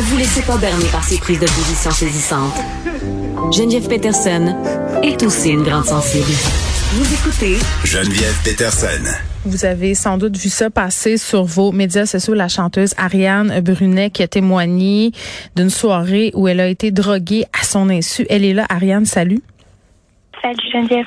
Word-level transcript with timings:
Ne 0.00 0.04
vous 0.06 0.16
laissez 0.16 0.40
pas 0.40 0.56
berner 0.56 0.86
par 0.86 1.04
ces 1.04 1.18
prises 1.18 1.40
de 1.40 1.44
position 1.44 1.90
saisissantes. 1.90 2.54
Geneviève 3.52 3.86
Peterson 3.86 4.56
est 5.02 5.22
aussi 5.22 5.50
une 5.50 5.62
grande 5.62 5.84
sensible. 5.84 6.32
Vous 6.94 7.04
écoutez 7.12 7.58
Geneviève 7.84 8.34
Peterson. 8.42 9.10
Vous 9.44 9.66
avez 9.66 9.94
sans 9.94 10.16
doute 10.16 10.38
vu 10.38 10.48
ça 10.48 10.70
passer 10.70 11.18
sur 11.18 11.44
vos 11.44 11.70
médias 11.70 12.06
sociaux, 12.06 12.32
la 12.32 12.48
chanteuse 12.48 12.94
Ariane 12.96 13.60
Brunet 13.60 14.08
qui 14.08 14.22
a 14.22 14.28
témoigné 14.28 15.12
d'une 15.54 15.68
soirée 15.68 16.30
où 16.34 16.48
elle 16.48 16.60
a 16.60 16.68
été 16.68 16.92
droguée 16.92 17.44
à 17.52 17.62
son 17.62 17.90
insu. 17.90 18.24
Elle 18.30 18.46
est 18.46 18.54
là. 18.54 18.64
Ariane, 18.70 19.04
salut. 19.04 19.42
Salut 20.42 20.70
Geneviève. 20.72 21.06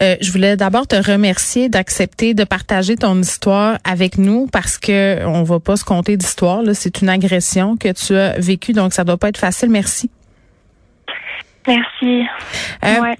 Euh, 0.00 0.16
je 0.20 0.32
voulais 0.32 0.56
d'abord 0.56 0.86
te 0.86 0.96
remercier 0.96 1.68
d'accepter 1.68 2.34
de 2.34 2.44
partager 2.44 2.96
ton 2.96 3.20
histoire 3.20 3.78
avec 3.84 4.18
nous 4.18 4.46
parce 4.46 4.78
que 4.78 5.24
on 5.26 5.42
va 5.42 5.60
pas 5.60 5.76
se 5.76 5.84
compter 5.84 6.16
d'histoire. 6.16 6.62
C'est 6.74 7.02
une 7.02 7.08
agression 7.08 7.76
que 7.76 7.92
tu 7.92 8.14
as 8.16 8.38
vécue, 8.38 8.72
donc 8.72 8.92
ça 8.92 9.04
doit 9.04 9.18
pas 9.18 9.28
être 9.28 9.38
facile. 9.38 9.70
Merci. 9.70 10.10
Merci. 11.66 12.22
Euh, 12.84 13.00
ouais. 13.00 13.16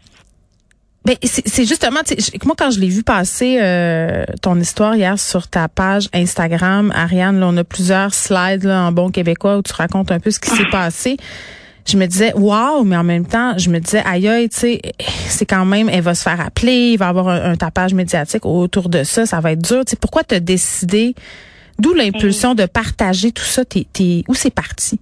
Ben, 1.04 1.16
c'est 1.24 1.64
justement, 1.64 2.00
moi 2.44 2.54
quand 2.56 2.70
je 2.70 2.78
l'ai 2.78 2.88
vu 2.88 3.02
passer 3.02 3.58
euh, 3.60 4.24
ton 4.40 4.58
histoire 4.60 4.94
hier 4.94 5.18
sur 5.18 5.48
ta 5.48 5.66
page 5.66 6.08
Instagram, 6.12 6.92
Ariane, 6.94 7.40
là, 7.40 7.48
on 7.48 7.56
a 7.56 7.64
plusieurs 7.64 8.14
slides 8.14 8.62
là, 8.62 8.82
en 8.84 8.92
bon 8.92 9.10
québécois 9.10 9.58
où 9.58 9.62
tu 9.62 9.72
racontes 9.72 10.12
un 10.12 10.20
peu 10.20 10.30
ce 10.30 10.38
qui 10.38 10.50
s'est 10.50 10.64
passé. 10.70 11.16
Je 11.86 11.96
me 11.96 12.06
disais 12.06 12.32
waouh, 12.34 12.84
mais 12.84 12.96
en 12.96 13.04
même 13.04 13.26
temps, 13.26 13.58
je 13.58 13.70
me 13.70 13.78
disais 13.78 14.02
aïe 14.04 14.28
aïe, 14.28 14.48
tu 14.48 14.56
sais, 14.56 14.80
c'est 15.00 15.46
quand 15.46 15.64
même, 15.64 15.88
elle 15.88 16.02
va 16.02 16.14
se 16.14 16.22
faire 16.22 16.40
appeler, 16.40 16.92
il 16.92 16.96
va 16.96 17.06
y 17.06 17.08
avoir 17.08 17.28
un, 17.28 17.56
tapage 17.56 17.94
médiatique 17.94 18.46
autour 18.46 18.88
de 18.88 19.02
ça, 19.02 19.26
ça 19.26 19.40
va 19.40 19.52
être 19.52 19.62
dur. 19.62 19.84
Tu 19.84 19.90
sais, 19.90 19.96
pourquoi 19.96 20.22
t'as 20.22 20.40
décidé, 20.40 21.14
d'où 21.78 21.94
l'impulsion 21.94 22.54
de 22.54 22.66
partager 22.66 23.32
tout 23.32 23.42
ça, 23.42 23.64
t'es, 23.64 23.86
t'es, 23.92 24.24
où 24.28 24.34
c'est 24.34 24.54
parti? 24.54 25.00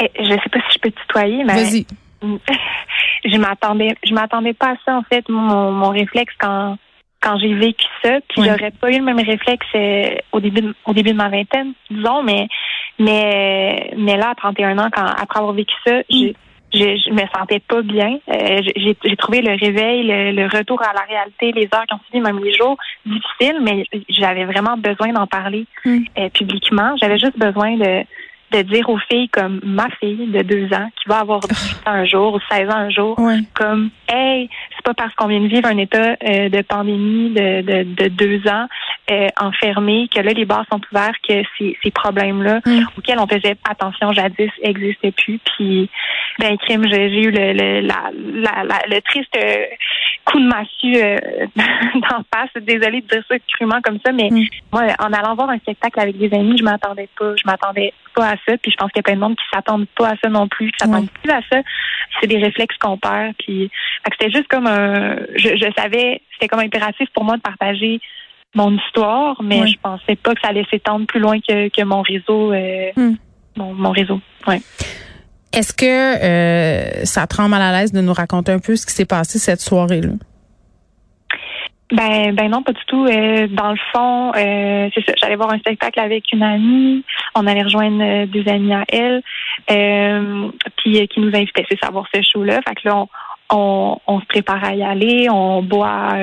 Eh, 0.00 0.10
je 0.18 0.30
sais 0.30 0.50
pas 0.50 0.60
si 0.68 0.74
je 0.74 0.78
peux 0.80 0.90
tutoyer, 0.90 1.44
mais. 1.44 1.54
Vas-y. 1.54 1.86
je 3.24 3.36
m'attendais 3.36 3.96
je 4.04 4.12
m'attendais 4.12 4.54
pas 4.54 4.70
à 4.70 4.76
ça 4.84 4.96
en 4.96 5.02
fait 5.02 5.28
mon, 5.28 5.70
mon 5.72 5.90
réflexe 5.90 6.34
quand 6.38 6.76
quand 7.20 7.38
j'ai 7.38 7.54
vécu 7.54 7.86
ça 8.02 8.18
puis 8.28 8.42
j'aurais 8.44 8.70
pas 8.70 8.90
eu 8.90 8.98
le 8.98 9.04
même 9.04 9.20
réflexe 9.20 9.66
euh, 9.74 10.16
au 10.32 10.40
début 10.40 10.62
de, 10.62 10.74
au 10.84 10.92
début 10.92 11.12
de 11.12 11.16
ma 11.16 11.28
vingtaine 11.28 11.72
disons 11.90 12.22
mais 12.22 12.48
mais 12.98 13.92
mais 13.96 14.16
là 14.16 14.30
à 14.30 14.34
31 14.34 14.78
ans 14.78 14.88
quand 14.92 15.04
après 15.04 15.38
avoir 15.38 15.54
vécu 15.54 15.74
ça 15.86 16.00
je, 16.10 16.32
je, 16.74 17.10
me 17.12 17.22
sentais 17.34 17.60
pas 17.60 17.80
bien. 17.80 18.18
Euh, 18.28 18.60
j'ai, 18.76 18.96
j'ai 19.02 19.16
trouvé 19.16 19.40
le 19.40 19.52
réveil 19.58 20.02
le, 20.04 20.44
retour 20.44 20.82
à 20.82 20.92
la 20.92 21.02
réalité 21.08 21.52
les 21.52 21.68
heures 21.74 21.86
qui 21.86 21.94
ont 21.94 22.00
suivi 22.08 22.20
même 22.20 22.42
les 22.42 22.52
jours 22.52 22.76
difficiles 23.06 23.60
mais 23.62 23.84
j'avais 24.08 24.44
vraiment 24.44 24.76
besoin 24.76 25.12
d'en 25.12 25.26
parler 25.26 25.66
mm. 25.84 25.98
euh, 26.18 26.28
publiquement. 26.30 26.94
J'avais 27.00 27.18
juste 27.18 27.38
besoin 27.38 27.76
de 27.76 28.04
de 28.52 28.62
dire 28.62 28.88
aux 28.88 28.98
filles 29.10 29.28
comme 29.28 29.60
ma 29.62 29.88
fille 30.00 30.26
de 30.26 30.42
deux 30.42 30.72
ans 30.74 30.88
qui 31.00 31.08
va 31.08 31.20
avoir 31.20 31.40
18 31.48 31.76
ans 31.86 31.92
un 31.92 32.04
jour 32.04 32.34
ou 32.34 32.40
16 32.50 32.68
ans 32.70 32.76
un 32.76 32.90
jour, 32.90 33.18
comme 33.54 33.90
hey, 34.08 34.48
c'est 34.76 34.84
pas 34.84 34.94
parce 34.94 35.14
qu'on 35.14 35.28
vient 35.28 35.40
de 35.40 35.48
vivre 35.48 35.68
un 35.68 35.78
état 35.78 36.16
euh, 36.22 36.48
de 36.48 36.62
pandémie 36.62 37.30
de, 37.30 37.62
de, 37.62 37.82
de 37.82 38.08
deux 38.08 38.48
ans 38.48 38.66
euh, 39.10 39.28
enfermé 39.40 40.08
que 40.14 40.20
là 40.20 40.32
les 40.32 40.44
bars 40.44 40.66
sont 40.70 40.80
ouverts 40.92 41.14
que 41.26 41.42
ces, 41.56 41.76
ces 41.82 41.90
problèmes-là 41.90 42.60
mm. 42.64 42.84
auxquels 42.96 43.18
on 43.18 43.26
faisait 43.26 43.56
attention 43.68 44.12
jadis 44.12 44.50
n'existaient 44.62 45.12
plus. 45.12 45.38
Puis 45.38 45.88
ben 46.38 46.56
crime, 46.58 46.86
j'ai 46.88 47.22
eu 47.22 47.30
le, 47.30 47.52
le 47.52 47.80
la, 47.80 48.10
la, 48.64 48.78
le 48.88 49.00
triste 49.00 49.34
euh, 49.36 49.64
coup 50.24 50.38
de 50.38 50.46
massue 50.46 50.96
euh, 50.96 51.46
d'en 51.94 52.22
face. 52.32 52.50
Désolée 52.62 53.00
de 53.00 53.06
dire 53.06 53.22
ça 53.28 53.36
crûment 53.54 53.80
comme 53.82 53.98
ça, 54.04 54.12
mais 54.12 54.28
mm. 54.30 54.46
moi, 54.72 54.82
en 54.98 55.12
allant 55.12 55.34
voir 55.34 55.50
un 55.50 55.58
spectacle 55.58 56.00
avec 56.00 56.18
des 56.18 56.32
amis, 56.34 56.56
je 56.58 56.64
m'attendais 56.64 57.08
pas. 57.18 57.34
Je 57.36 57.42
m'attendais 57.46 57.92
pas 58.18 58.30
à 58.30 58.36
ça. 58.46 58.56
Puis 58.60 58.72
je 58.72 58.76
pense 58.76 58.90
qu'il 58.90 58.98
y 58.98 59.00
a 59.00 59.02
plein 59.04 59.14
de 59.14 59.20
monde 59.20 59.36
qui 59.36 59.44
s'attendent 59.52 59.86
pas 59.96 60.08
à 60.08 60.14
ça 60.22 60.28
non 60.28 60.48
plus, 60.48 60.72
qui 60.72 60.78
s'attendent 60.80 61.10
plus 61.22 61.30
à 61.30 61.40
ça. 61.50 61.60
C'est 62.20 62.26
des 62.26 62.38
réflexes 62.38 62.76
qu'on 62.78 62.98
perd. 62.98 63.34
Puis 63.38 63.70
c'était 64.10 64.30
juste 64.30 64.48
comme 64.48 64.66
un. 64.66 65.16
Je, 65.36 65.56
je 65.56 65.72
savais, 65.76 66.20
c'était 66.32 66.48
comme 66.48 66.60
impératif 66.60 67.08
pour 67.14 67.24
moi 67.24 67.36
de 67.36 67.42
partager 67.42 68.00
mon 68.54 68.76
histoire, 68.76 69.40
mais 69.42 69.66
je 69.66 69.78
pensais 69.80 70.16
pas 70.16 70.34
que 70.34 70.40
ça 70.40 70.48
allait 70.48 70.66
s'étendre 70.70 71.06
plus 71.06 71.20
loin 71.20 71.38
que, 71.40 71.68
que 71.68 71.82
mon 71.84 72.02
réseau. 72.02 72.52
Euh, 72.52 72.90
mm. 72.96 73.14
mon, 73.56 73.74
mon 73.74 73.90
réseau. 73.90 74.20
Ouais. 74.46 74.60
Est-ce 75.52 75.72
que 75.72 75.84
euh, 75.86 77.04
ça 77.04 77.26
te 77.26 77.36
rend 77.36 77.48
mal 77.48 77.62
à 77.62 77.78
l'aise 77.78 77.92
de 77.92 78.00
nous 78.00 78.12
raconter 78.12 78.52
un 78.52 78.58
peu 78.58 78.76
ce 78.76 78.84
qui 78.84 78.92
s'est 78.92 79.06
passé 79.06 79.38
cette 79.38 79.60
soirée-là? 79.60 80.12
Ben, 81.90 82.34
ben 82.34 82.50
non, 82.50 82.62
pas 82.62 82.72
du 82.72 82.84
tout. 82.86 83.06
Euh, 83.06 83.46
dans 83.48 83.70
le 83.70 83.78
fond, 83.92 84.32
euh, 84.36 84.90
c'est 84.94 85.04
ça. 85.06 85.14
J'allais 85.16 85.36
voir 85.36 85.52
un 85.52 85.58
spectacle 85.58 85.98
avec 86.00 86.30
une 86.32 86.42
amie. 86.42 87.04
On 87.34 87.46
allait 87.46 87.62
rejoindre 87.62 88.26
des 88.26 88.48
amis 88.48 88.74
à 88.74 88.84
elle, 88.88 89.22
puis 90.76 91.08
qui 91.08 91.20
nous 91.20 91.34
invitait, 91.34 91.64
c'est 91.70 91.82
savoir 91.82 92.04
ce 92.14 92.20
show-là. 92.22 92.60
Fait 92.66 92.74
que 92.74 92.88
là, 92.88 93.04
on, 93.50 93.98
on, 94.06 94.20
se 94.20 94.26
prépare 94.26 94.62
à 94.62 94.74
y 94.74 94.82
aller. 94.82 95.28
On 95.30 95.62
boit 95.62 96.14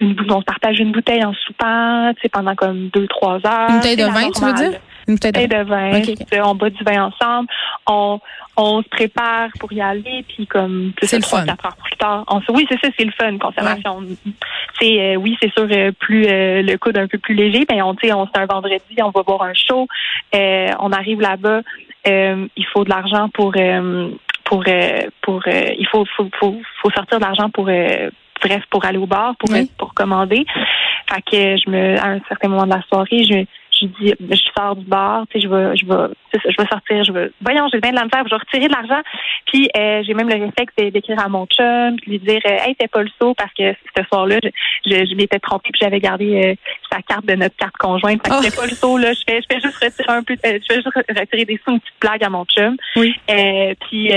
une, 0.00 0.16
on 0.30 0.42
partage 0.42 0.78
une 0.78 0.92
bouteille 0.92 1.24
en 1.24 1.34
soupant, 1.34 2.12
tu 2.14 2.22
sais, 2.22 2.28
pendant 2.28 2.54
comme 2.54 2.88
deux 2.88 3.08
trois 3.08 3.34
heures. 3.44 3.70
Une 3.70 3.76
bouteille 3.76 3.96
de 3.96 4.04
vin, 4.04 4.30
tu 4.30 4.44
veux 4.44 4.52
dire? 4.52 4.80
Une 5.10 5.16
bouteille 5.16 5.48
de 5.48 5.62
vin. 5.64 6.44
On 6.44 6.54
boit 6.54 6.70
du 6.70 6.84
vin 6.84 7.06
ensemble. 7.06 7.48
On, 7.88 8.20
on 8.56 8.82
se 8.82 8.88
prépare 8.88 9.48
pour 9.58 9.72
y 9.72 9.80
aller, 9.80 10.24
puis 10.28 10.46
comme 10.46 10.92
c'est 11.02 11.16
le 11.16 11.22
fun. 11.24 11.44
Quatre 11.44 11.66
heures 11.66 11.76
plus 11.76 11.96
tard, 11.96 12.24
on, 12.28 12.40
oui, 12.52 12.66
c'est 12.68 12.78
ça, 12.80 12.88
c'est 12.96 13.04
le 13.04 13.12
fun, 13.12 13.36
consommation. 13.38 14.02
C'est 14.78 15.00
euh, 15.00 15.16
oui, 15.16 15.36
c'est 15.40 15.52
sûr 15.52 15.66
euh, 15.70 15.92
plus 15.98 16.26
euh, 16.26 16.62
le 16.62 16.76
coup 16.76 16.92
d'un 16.92 17.06
peu 17.06 17.18
plus 17.18 17.34
léger. 17.34 17.64
Ben 17.64 17.82
on, 17.82 17.90
on 17.90 17.96
c'est 18.32 18.40
un 18.40 18.46
vendredi, 18.46 19.02
on 19.02 19.10
va 19.10 19.22
voir 19.22 19.42
un 19.42 19.54
show. 19.54 19.86
on 20.32 20.92
arrive 20.92 21.20
là-bas, 21.20 21.62
il 22.04 22.66
faut 22.72 22.84
de 22.84 22.90
l'argent 22.90 23.28
pour 23.30 23.54
pour 24.44 24.64
pour 25.22 25.42
il 25.48 25.86
faut 25.90 26.04
faut, 26.16 26.28
faut, 26.38 26.56
faut 26.82 26.90
sortir 26.90 27.18
de 27.18 27.24
l'argent 27.24 27.50
pour 27.50 27.64
bref 27.64 28.62
pour 28.70 28.84
aller 28.84 28.98
au 28.98 29.06
bar 29.06 29.34
pour 29.38 29.50
pour 29.78 29.94
commander. 29.94 30.44
Fait 31.08 31.22
que 31.22 31.56
je 31.56 31.70
me 31.70 31.98
à 31.98 32.10
un 32.10 32.20
certain 32.28 32.48
moment 32.48 32.66
de 32.66 32.74
la 32.74 32.82
soirée, 32.82 33.24
je 33.24 33.44
je 33.80 33.86
dis, 33.86 34.14
je 34.18 34.42
sors 34.56 34.76
du 34.76 34.84
bar, 34.84 35.24
tu 35.30 35.40
sais, 35.40 35.46
je 35.46 35.52
vais, 35.52 35.76
je 35.76 35.86
vais, 35.86 36.14
je 36.34 36.62
vais 36.62 36.68
sortir, 36.68 37.04
je 37.04 37.12
vais, 37.12 37.30
voyons, 37.40 37.68
j'ai 37.72 37.80
bien 37.80 37.90
de 37.90 37.96
la 37.96 38.04
misère, 38.04 38.22
je 38.24 38.30
vais 38.30 38.40
retirer 38.40 38.68
de 38.68 38.72
l'argent. 38.72 39.02
Puis 39.46 39.68
euh, 39.76 40.02
j'ai 40.04 40.14
même 40.14 40.28
le 40.28 40.44
réflexe 40.44 40.74
d'écrire 40.76 41.18
à 41.18 41.28
mon 41.28 41.46
chum, 41.46 41.96
puis 41.96 42.12
lui 42.12 42.18
dire, 42.18 42.40
euh, 42.46 42.66
hey, 42.66 42.74
t'es 42.76 42.88
pas 42.88 43.02
le 43.02 43.10
saut 43.20 43.34
parce 43.34 43.52
que 43.54 43.72
ce 43.96 44.04
soir-là, 44.04 44.38
je, 44.42 44.50
je, 44.90 45.14
m'étais 45.14 45.38
trompée, 45.38 45.70
puis 45.72 45.80
j'avais 45.80 46.00
gardé 46.00 46.44
euh, 46.44 46.54
sa 46.90 47.02
carte 47.02 47.26
de 47.26 47.34
notre 47.34 47.56
carte 47.56 47.76
conjointe. 47.76 48.26
Fait 48.26 48.30
que 48.30 48.54
oh. 48.54 48.60
pas 48.60 48.66
le 48.66 48.74
saut 48.74 48.98
là, 48.98 49.12
je 49.12 49.20
fais, 49.26 49.40
je 49.40 49.46
fais 49.54 49.60
juste 49.60 49.76
retirer 49.76 50.12
un 50.12 50.22
peu, 50.22 50.36
je 50.44 50.50
fais 50.50 50.74
juste 50.74 50.88
retirer 50.94 51.44
des 51.44 51.60
sous, 51.64 51.72
une 51.72 51.80
petite 51.80 52.00
blague 52.00 52.24
à 52.24 52.28
mon 52.28 52.44
chum. 52.44 52.76
Oui. 52.96 53.14
puis 53.26 54.12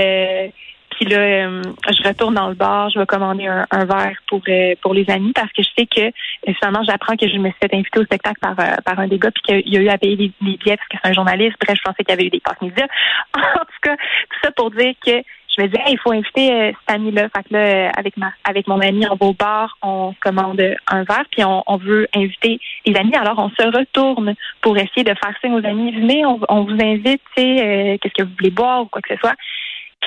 puis 1.03 1.13
là, 1.13 1.19
euh, 1.19 1.61
je 1.89 2.07
retourne 2.07 2.35
dans 2.35 2.47
le 2.47 2.53
bar, 2.53 2.89
je 2.89 2.99
vais 2.99 3.05
commander 3.05 3.45
un, 3.45 3.85
verre 3.85 4.15
pour 4.27 4.41
euh, 4.47 4.73
pour 4.81 4.93
les 4.93 5.09
amis 5.09 5.33
parce 5.33 5.51
que 5.51 5.61
je 5.61 5.69
sais 5.77 5.85
que 5.85 6.01
euh, 6.01 6.53
finalement, 6.59 6.83
j'apprends 6.83 7.17
que 7.17 7.27
je 7.27 7.37
me 7.37 7.49
suis 7.49 7.57
fait 7.61 7.73
inviter 7.73 7.99
au 7.99 8.03
spectacle 8.03 8.39
par 8.39 8.55
par 8.55 8.99
un 8.99 9.07
des 9.07 9.19
gars 9.19 9.31
puis 9.31 9.43
qu'il 9.43 9.73
y 9.73 9.77
a 9.77 9.81
eu 9.81 9.89
à 9.89 9.97
payer 9.97 10.15
les, 10.15 10.31
billets 10.39 10.77
parce 10.77 10.87
que 10.89 10.97
c'est 11.01 11.09
un 11.09 11.13
journaliste. 11.13 11.57
Bref, 11.59 11.77
je 11.77 11.83
pensais 11.83 12.03
qu'il 12.03 12.09
y 12.09 12.13
avait 12.13 12.25
eu 12.25 12.29
des 12.29 12.39
passes 12.39 12.61
médias. 12.61 12.87
en 13.35 13.65
tout 13.65 13.81
cas, 13.81 13.95
tout 13.97 14.39
ça 14.43 14.51
pour 14.51 14.71
dire 14.71 14.93
que 15.05 15.11
je 15.11 15.61
me 15.61 15.67
disais, 15.67 15.83
il 15.89 15.99
faut 15.99 16.11
inviter 16.11 16.73
cet 16.79 16.95
ami-là. 16.95 17.27
Fait 17.35 17.43
que 17.43 17.53
là, 17.53 17.91
avec 17.95 18.17
ma, 18.17 18.31
avec 18.43 18.67
mon 18.67 18.79
ami, 18.79 19.05
on 19.11 19.15
va 19.15 19.25
au 19.25 19.33
bar, 19.33 19.77
on 19.83 20.15
commande 20.21 20.61
un 20.87 21.03
verre, 21.03 21.25
puis 21.31 21.43
on, 21.43 21.63
on 21.67 21.77
veut 21.77 22.07
inviter 22.15 22.59
les 22.85 22.95
amis. 22.95 23.13
Alors, 23.15 23.37
on 23.37 23.49
se 23.49 23.77
retourne 23.77 24.33
pour 24.61 24.77
essayer 24.77 25.03
de 25.03 25.13
faire 25.13 25.33
signe 25.41 25.53
aux 25.53 25.65
amis. 25.65 25.91
Venez, 25.91 26.25
on, 26.25 26.39
on 26.49 26.63
vous 26.63 26.81
invite, 26.81 27.21
tu 27.35 27.43
sais, 27.43 27.99
qu'est-ce 28.01 28.13
que 28.13 28.23
vous 28.23 28.35
voulez 28.35 28.49
boire 28.49 28.81
ou 28.81 28.85
quoi 28.85 29.01
que 29.01 29.13
ce 29.13 29.19
soit. 29.19 29.35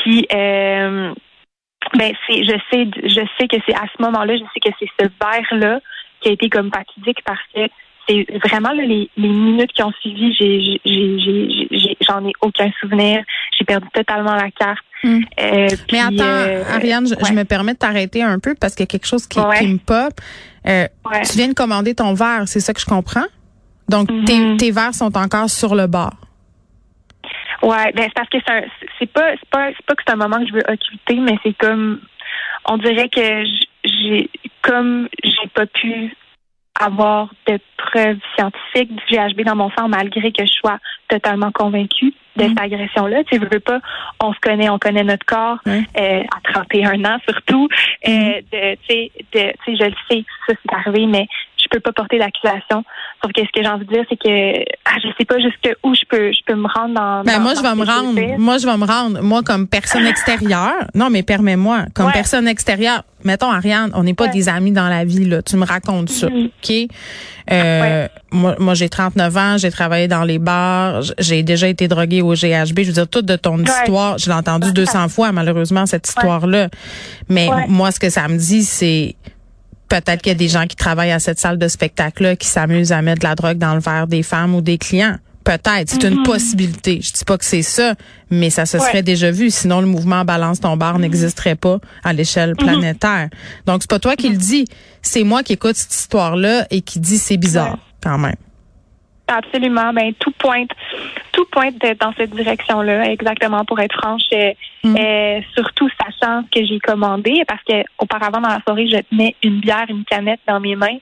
Puis 0.02 0.26
euh, 0.32 1.12
ben 1.94 2.12
c'est 2.26 2.44
je 2.44 2.58
sais 2.70 2.88
je 3.02 3.26
sais 3.38 3.48
que 3.48 3.56
c'est 3.66 3.74
à 3.74 3.86
ce 3.96 4.02
moment-là, 4.02 4.36
je 4.36 4.42
sais 4.54 4.60
que 4.60 4.74
c'est 4.78 4.88
ce 5.00 5.08
verre 5.20 5.58
là 5.58 5.80
qui 6.20 6.28
a 6.28 6.32
été 6.32 6.48
comme 6.48 6.70
fatidique 6.72 7.18
parce 7.24 7.40
que 7.54 7.60
c'est 8.08 8.24
vraiment 8.44 8.70
les, 8.70 9.10
les, 9.16 9.28
minutes 9.28 9.72
qui 9.72 9.82
ont 9.82 9.92
suivi, 10.00 10.32
j'ai 10.38 10.80
j'en 12.06 12.24
ai, 12.24 12.32
aucun 12.40 12.70
souvenir. 12.80 13.22
J'ai 13.58 13.64
perdu 13.64 13.88
totalement 13.92 14.36
la 14.36 14.50
carte. 14.52 14.84
Hmm. 15.02 15.22
Euh, 15.40 15.68
Mais 15.92 15.98
attends, 15.98 16.14
euh, 16.20 16.62
Ariane, 16.72 17.06
je, 17.06 17.32
me 17.32 17.42
permets 17.42 17.74
de 17.74 17.78
t'arrêter 17.78 18.22
un 18.22 18.38
peu 18.38 18.54
parce 18.54 18.74
qu'il 18.74 18.84
y 18.84 18.84
a 18.84 18.86
quelque 18.86 19.06
chose 19.06 19.26
qui, 19.26 19.40
me 19.40 19.78
pop. 19.78 20.12
Tu 20.64 21.36
viens 21.36 21.48
de 21.48 21.54
commander 21.54 21.94
ton 21.94 22.14
verre, 22.14 22.44
c'est 22.46 22.60
ça 22.60 22.72
que 22.72 22.80
je 22.80 22.86
comprends? 22.86 23.26
Donc, 23.88 24.08
tes, 24.24 24.38
mm-hmm. 24.38 24.56
tes 24.56 24.70
verres 24.70 24.94
sont 24.94 25.16
encore 25.16 25.50
sur 25.50 25.74
le 25.74 25.86
bar. 25.86 26.14
Ouais, 27.62 27.92
ben 27.92 28.04
c'est 28.04 28.14
parce 28.14 28.28
que 28.28 28.38
c'est 28.46 28.68
c'est 28.98 29.12
pas 29.12 29.32
c'est 29.32 29.48
pas 29.50 29.68
c'est 29.68 29.86
pas 29.86 29.94
que 29.94 30.02
c'est 30.06 30.12
un 30.12 30.16
moment 30.16 30.38
que 30.38 30.48
je 30.48 30.52
veux 30.52 30.64
occulter, 30.68 31.16
mais 31.16 31.38
c'est 31.42 31.56
comme 31.56 32.00
on 32.68 32.76
dirait 32.78 33.08
que 33.08 33.44
j'ai 33.84 34.30
comme 34.62 35.08
j'ai 35.22 35.48
pas 35.54 35.66
pu 35.66 36.14
avoir 36.78 37.30
de 37.46 37.58
preuves 37.78 38.18
scientifiques 38.36 38.94
du 38.94 39.02
GHB 39.10 39.42
dans 39.44 39.56
mon 39.56 39.70
sang 39.70 39.88
malgré 39.88 40.32
que 40.32 40.44
je 40.44 40.52
sois 40.52 40.78
totalement 41.08 41.50
convaincue 41.50 42.12
de 42.36 42.48
cette 42.48 42.60
agression-là. 42.60 43.24
Tu 43.24 43.38
veux 43.38 43.60
pas, 43.60 43.80
on 44.22 44.34
se 44.34 44.38
connaît, 44.40 44.68
on 44.68 44.78
connaît 44.78 45.04
notre 45.04 45.24
corps 45.24 45.58
euh, 45.66 45.80
à 45.96 46.52
31 46.52 47.04
ans 47.04 47.18
surtout. 47.26 47.68
Euh, 48.06 48.10
mm. 48.10 48.40
de, 48.52 48.76
tu 48.86 48.86
sais, 48.88 49.12
je 49.66 49.84
le 49.84 49.94
sais, 50.10 50.24
ça 50.46 50.54
c'est 50.62 50.74
arrivé, 50.74 51.06
mais 51.06 51.26
je 51.66 51.76
peux 51.76 51.80
pas 51.80 51.92
porter 51.92 52.18
d'accusation. 52.18 52.84
Sauf 53.22 53.32
que 53.32 53.40
ce 53.42 53.46
que 53.52 53.62
j'ai 53.62 53.68
envie 53.68 53.86
de 53.86 53.92
dire, 53.92 54.04
c'est 54.08 54.16
que 54.16 54.64
ah, 54.84 54.96
je 55.02 55.08
sais 55.18 55.24
pas 55.24 55.36
jusqu'où 55.38 55.94
je 55.94 56.02
peux 56.08 56.32
je 56.32 56.38
peux 56.46 56.54
me 56.54 56.68
rendre 56.68 56.94
dans. 56.94 57.22
Ben 57.24 57.36
dans- 57.36 57.40
moi 57.42 57.54
je 57.54 57.62
vais 57.62 57.74
me 57.74 57.84
rendre. 57.84 58.38
Moi 58.38 58.58
je 58.58 58.66
vais 58.66 58.76
me 58.76 58.84
rendre. 58.86 59.22
Moi 59.22 59.42
comme 59.42 59.66
personne 59.66 60.06
extérieure. 60.06 60.84
Non 60.94 61.10
mais 61.10 61.22
permets-moi. 61.22 61.86
Comme 61.94 62.06
Ouais. 62.06 62.12
personne 62.12 62.46
extérieure. 62.48 63.02
Mettons 63.24 63.50
Ariane, 63.50 63.90
on 63.94 64.04
n'est 64.04 64.14
pas 64.14 64.24
Ouais. 64.24 64.30
des 64.30 64.48
amis 64.48 64.70
dans 64.72 64.88
la 64.88 65.04
vie 65.04 65.24
là. 65.24 65.42
Tu 65.42 65.56
me 65.56 65.64
racontes 65.66 66.10
ça, 66.10 66.28
ok? 66.28 66.72
Euh, 67.50 68.06
Moi, 68.32 68.54
moi 68.58 68.74
j'ai 68.74 68.88
39 68.88 69.36
ans. 69.36 69.56
J'ai 69.56 69.70
travaillé 69.70 70.08
dans 70.08 70.22
les 70.24 70.38
bars. 70.38 71.00
J'ai 71.18 71.42
déjà 71.42 71.68
été 71.68 71.88
droguée 71.88 72.22
au 72.22 72.34
GHB. 72.34 72.80
Je 72.82 72.86
veux 72.88 72.92
dire 72.92 73.08
toute 73.08 73.24
de 73.26 73.36
ton 73.36 73.58
histoire. 73.58 74.18
Je 74.18 74.26
l'ai 74.26 74.34
entendu 74.36 74.72
200 74.72 75.08
fois 75.08 75.32
malheureusement 75.32 75.86
cette 75.86 76.06
histoire 76.08 76.46
là. 76.46 76.68
Mais 77.28 77.48
moi 77.68 77.90
ce 77.90 77.98
que 78.00 78.10
ça 78.10 78.28
me 78.28 78.36
dit 78.36 78.62
c'est 78.64 79.14
peut-être 79.88 80.22
qu'il 80.22 80.30
y 80.32 80.34
a 80.34 80.38
des 80.38 80.48
gens 80.48 80.66
qui 80.66 80.76
travaillent 80.76 81.12
à 81.12 81.18
cette 81.18 81.38
salle 81.38 81.58
de 81.58 81.68
spectacle-là 81.68 82.36
qui 82.36 82.48
s'amusent 82.48 82.92
à 82.92 83.02
mettre 83.02 83.20
de 83.20 83.26
la 83.26 83.34
drogue 83.34 83.58
dans 83.58 83.74
le 83.74 83.80
verre 83.80 84.06
des 84.06 84.22
femmes 84.22 84.54
ou 84.54 84.60
des 84.60 84.78
clients. 84.78 85.16
Peut-être, 85.44 85.88
c'est 85.90 86.02
une 86.02 86.24
possibilité. 86.24 86.98
Je 87.00 87.12
dis 87.12 87.24
pas 87.24 87.38
que 87.38 87.44
c'est 87.44 87.62
ça, 87.62 87.94
mais 88.30 88.50
ça 88.50 88.66
se. 88.66 88.78
Ouais. 88.78 88.82
Serait 88.84 89.02
déjà 89.04 89.30
vu. 89.30 89.50
Sinon, 89.52 89.80
le 89.80 89.86
mouvement 89.86 90.24
Balance 90.24 90.58
ton 90.58 90.76
bar 90.76 90.98
n'existerait 90.98 91.54
pas 91.54 91.78
à 92.02 92.12
l'échelle 92.12 92.56
planétaire. 92.56 93.28
Donc, 93.64 93.82
c'est 93.82 93.90
pas 93.90 94.00
toi 94.00 94.16
qui 94.16 94.28
le 94.28 94.36
dis. 94.36 94.64
C'est 95.02 95.22
moi 95.22 95.44
qui 95.44 95.52
écoute 95.52 95.76
cette 95.76 95.94
histoire-là 95.94 96.66
et 96.72 96.80
qui 96.80 96.98
dit 96.98 97.16
c'est 97.16 97.36
bizarre, 97.36 97.74
Ouais. 97.74 97.78
quand 98.02 98.18
même. 98.18 98.34
Absolument. 99.28 99.92
Ben 99.92 100.12
tout 100.14 100.30
pointe, 100.38 100.70
tout 101.32 101.44
pointe 101.50 101.74
dans 102.00 102.12
cette 102.16 102.30
direction-là, 102.30 103.10
exactement 103.10 103.64
pour 103.64 103.80
être 103.80 103.94
franche. 103.96 104.22
euh, 104.32 104.52
Mm. 104.84 104.96
euh, 104.96 105.40
surtout 105.54 105.88
sachant 106.00 106.44
ce 106.44 106.60
que 106.60 106.64
j'ai 106.64 106.78
commandé, 106.78 107.42
parce 107.48 107.62
que 107.64 107.82
auparavant 107.98 108.40
dans 108.40 108.50
la 108.50 108.60
soirée, 108.60 108.86
je 108.86 108.98
tenais 109.10 109.34
une 109.42 109.58
bière, 109.58 109.86
une 109.88 110.04
canette 110.04 110.38
dans 110.46 110.60
mes 110.60 110.76
mains. 110.76 110.98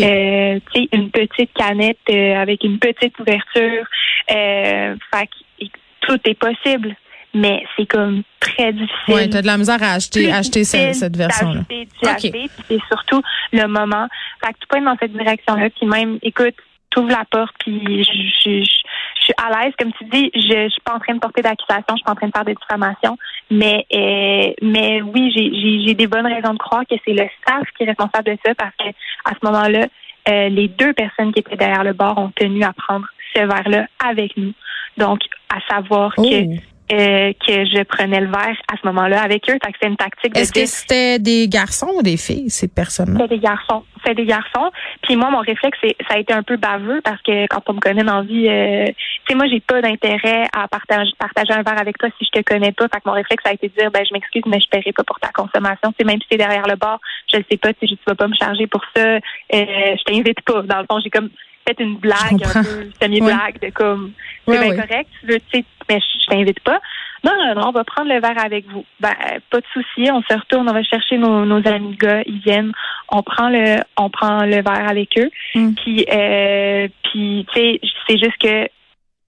Euh, 0.00 0.58
tu 0.72 0.80
sais, 0.80 0.88
une 0.92 1.10
petite 1.10 1.52
canette 1.52 1.98
euh, 2.08 2.34
avec 2.40 2.64
une 2.64 2.78
petite 2.78 3.18
ouverture. 3.20 3.84
Euh, 4.30 4.96
fait 5.12 5.26
que 5.60 5.66
tout 6.00 6.18
est 6.24 6.34
possible, 6.38 6.96
mais 7.34 7.62
c'est 7.76 7.84
comme 7.86 8.22
très 8.40 8.72
difficile. 8.72 9.14
ouais, 9.14 9.28
t'as 9.28 9.42
de 9.42 9.46
la 9.46 9.58
misère 9.58 9.82
à 9.82 9.92
acheter, 9.94 10.32
acheter 10.32 10.64
cette 10.64 11.16
version-là. 11.16 11.60
d'acheter, 11.68 11.84
d'y 11.84 12.08
OK. 12.08 12.14
acheter, 12.14 12.30
puis 12.56 12.64
c'est 12.68 12.82
surtout 12.88 13.20
le 13.52 13.66
moment. 13.66 14.06
Fait 14.42 14.52
que 14.54 14.58
tu 14.60 14.66
peux 14.68 14.78
être 14.78 14.84
dans 14.84 14.96
cette 14.98 15.12
direction-là, 15.12 15.68
puis 15.76 15.86
même, 15.86 16.18
écoute, 16.22 16.54
t'ouvres 16.96 17.10
la 17.10 17.24
porte, 17.30 17.54
puis 17.58 18.02
je, 18.04 18.64
suis 18.64 19.34
à 19.36 19.50
l'aise, 19.50 19.74
comme 19.78 19.92
tu 19.92 20.04
dis, 20.04 20.30
je, 20.34 20.40
je 20.40 20.68
suis 20.70 20.80
pas 20.82 20.94
en 20.94 20.98
train 20.98 21.14
de 21.14 21.20
porter 21.20 21.42
d'accusation, 21.42 21.84
je 21.90 21.96
suis 21.96 22.04
pas 22.04 22.12
en 22.12 22.14
train 22.14 22.28
de 22.28 22.32
faire 22.32 22.44
de 22.44 22.54
diffamation, 22.54 23.18
mais 23.50 23.86
euh, 23.92 24.52
mais 24.62 25.02
oui, 25.02 25.30
j'ai, 25.34 25.94
des 25.94 26.06
bonnes 26.06 26.26
raisons 26.26 26.54
de 26.54 26.58
croire 26.58 26.84
que 26.88 26.96
c'est 27.04 27.12
le 27.12 27.28
staff 27.42 27.64
qui 27.76 27.84
est 27.84 27.86
responsable 27.86 28.24
de 28.24 28.38
ça, 28.44 28.54
parce 28.54 28.74
que 28.76 28.88
à 28.88 29.32
ce 29.34 29.46
moment-là, 29.46 29.86
euh, 30.28 30.48
les 30.48 30.68
deux 30.68 30.92
personnes 30.94 31.32
qui 31.32 31.40
étaient 31.40 31.56
derrière 31.56 31.84
le 31.84 31.92
bar 31.92 32.16
ont 32.18 32.32
tenu 32.34 32.64
à 32.64 32.72
prendre 32.72 33.06
ce 33.34 33.40
verre-là 33.40 33.86
avec 34.04 34.36
nous. 34.36 34.52
Donc, 34.96 35.20
à 35.54 35.60
savoir 35.72 36.12
Oh. 36.16 36.22
que 36.22 36.75
euh, 36.92 37.32
que 37.46 37.64
je 37.64 37.82
prenais 37.82 38.20
le 38.20 38.28
verre 38.28 38.56
à 38.72 38.76
ce 38.80 38.86
moment-là 38.86 39.22
avec 39.22 39.48
eux. 39.50 39.58
C'est 39.80 39.88
une 39.88 39.96
tactique 39.96 40.34
de 40.34 40.38
Est-ce 40.38 40.52
que 40.52 40.66
c'était 40.66 41.18
des 41.18 41.48
garçons 41.48 41.90
ou 41.96 42.02
des 42.02 42.16
filles, 42.16 42.50
ces 42.50 42.68
personnes-là? 42.68 43.18
c'est 43.22 43.36
des 43.36 43.40
garçons. 43.40 43.84
C'est 44.04 44.14
des 44.14 44.24
garçons. 44.24 44.70
Puis 45.02 45.16
moi, 45.16 45.30
mon 45.30 45.40
réflexe, 45.40 45.76
c'est, 45.82 45.96
ça 46.08 46.14
a 46.14 46.18
été 46.18 46.32
un 46.32 46.42
peu 46.42 46.56
baveux 46.56 47.00
parce 47.02 47.20
que 47.22 47.46
quand 47.48 47.62
on 47.66 47.74
me 47.74 47.80
connaît 47.80 48.04
dans 48.04 48.18
la 48.18 48.22
vie, 48.22 48.48
euh, 48.48 48.86
tu 48.86 48.94
sais, 49.28 49.34
moi, 49.34 49.46
j'ai 49.48 49.60
pas 49.60 49.80
d'intérêt 49.82 50.44
à 50.56 50.68
partager, 50.68 51.10
partager 51.18 51.52
un 51.52 51.62
verre 51.62 51.80
avec 51.80 51.98
toi 51.98 52.08
si 52.18 52.24
je 52.24 52.40
te 52.40 52.44
connais 52.44 52.72
pas. 52.72 52.84
Fait 52.84 53.00
que 53.00 53.06
mon 53.08 53.14
réflexe, 53.14 53.42
ça 53.44 53.50
a 53.50 53.54
été 53.54 53.68
de 53.68 53.74
dire, 53.74 53.90
ben, 53.90 54.04
je 54.08 54.12
m'excuse, 54.12 54.42
mais 54.46 54.60
je 54.60 54.68
paierai 54.68 54.92
pas 54.92 55.02
pour 55.02 55.18
ta 55.18 55.30
consommation. 55.30 55.90
Tu 55.90 55.96
sais, 55.98 56.04
même 56.04 56.20
si 56.20 56.28
t'es 56.28 56.36
derrière 56.36 56.68
le 56.68 56.76
bar, 56.76 57.00
je 57.32 57.38
le 57.38 57.44
sais 57.50 57.56
pas, 57.56 57.72
tu 57.72 57.88
sais, 57.88 57.96
tu 57.96 57.98
vas 58.06 58.14
pas 58.14 58.28
me 58.28 58.34
charger 58.34 58.68
pour 58.68 58.82
ça. 58.94 59.02
Euh, 59.02 59.20
je 59.52 60.04
t'invite 60.04 60.40
pas. 60.42 60.62
Dans 60.62 60.78
le 60.78 60.86
fond, 60.88 61.00
j'ai 61.02 61.10
comme 61.10 61.30
fait 61.66 61.80
une 61.80 61.96
blague, 61.96 62.42
un 62.44 62.62
peu 62.62 62.90
semi-blague 63.00 63.60
de 63.60 63.70
comme, 63.70 64.12
c'est 64.46 64.52
Ouais, 64.52 64.58
bien 64.60 64.70
ouais. 64.70 64.86
correct, 64.88 65.10
tu 65.20 65.26
veux, 65.26 65.40
tu 65.40 65.58
sais, 65.58 65.64
mais 65.88 66.00
je, 66.00 66.20
je 66.20 66.26
t'invite 66.26 66.60
pas. 66.60 66.80
Non, 67.24 67.32
non, 67.36 67.54
non, 67.54 67.68
on 67.68 67.72
va 67.72 67.82
prendre 67.84 68.08
le 68.12 68.20
verre 68.20 68.38
avec 68.44 68.66
vous. 68.70 68.84
Ben, 69.00 69.14
pas 69.50 69.58
de 69.58 69.66
souci, 69.72 70.10
on 70.12 70.22
se 70.22 70.34
retourne, 70.34 70.68
on 70.68 70.72
va 70.72 70.82
chercher 70.84 71.18
nos, 71.18 71.44
nos 71.44 71.66
amis 71.66 71.96
de 71.96 71.96
gars, 71.96 72.22
ils 72.26 72.40
viennent, 72.40 72.72
on 73.10 73.22
prend 73.22 73.48
le, 73.48 73.78
on 73.96 74.10
prend 74.10 74.44
le 74.44 74.62
verre 74.62 74.88
avec 74.88 75.18
eux. 75.18 75.30
Mm. 75.54 75.74
Puis, 75.74 76.06
euh, 76.12 76.88
puis, 77.04 77.46
tu 77.52 77.60
sais, 77.60 77.80
c'est 78.06 78.18
juste 78.18 78.38
que 78.38 78.68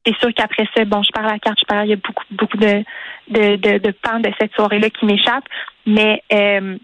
c'est 0.06 0.16
sûr 0.18 0.32
qu'après 0.34 0.66
ça, 0.76 0.84
bon, 0.84 1.02
je 1.02 1.10
parle 1.10 1.26
à 1.26 1.32
la 1.32 1.38
carte, 1.38 1.58
je 1.60 1.66
parle, 1.66 1.86
il 1.86 1.90
y 1.90 1.94
a 1.94 1.96
beaucoup, 1.96 2.24
beaucoup 2.30 2.56
de, 2.56 2.84
de, 3.28 3.56
de, 3.56 3.78
de 3.78 3.90
pans 3.90 4.20
de 4.20 4.30
cette 4.40 4.54
soirée-là 4.54 4.90
qui 4.90 5.04
m'échappent, 5.04 5.48
mais, 5.86 6.22
euh, 6.32 6.76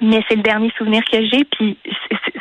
mais 0.00 0.22
c'est 0.28 0.36
le 0.36 0.42
dernier 0.42 0.72
souvenir 0.76 1.02
que 1.04 1.24
j'ai, 1.26 1.44
puis 1.44 1.76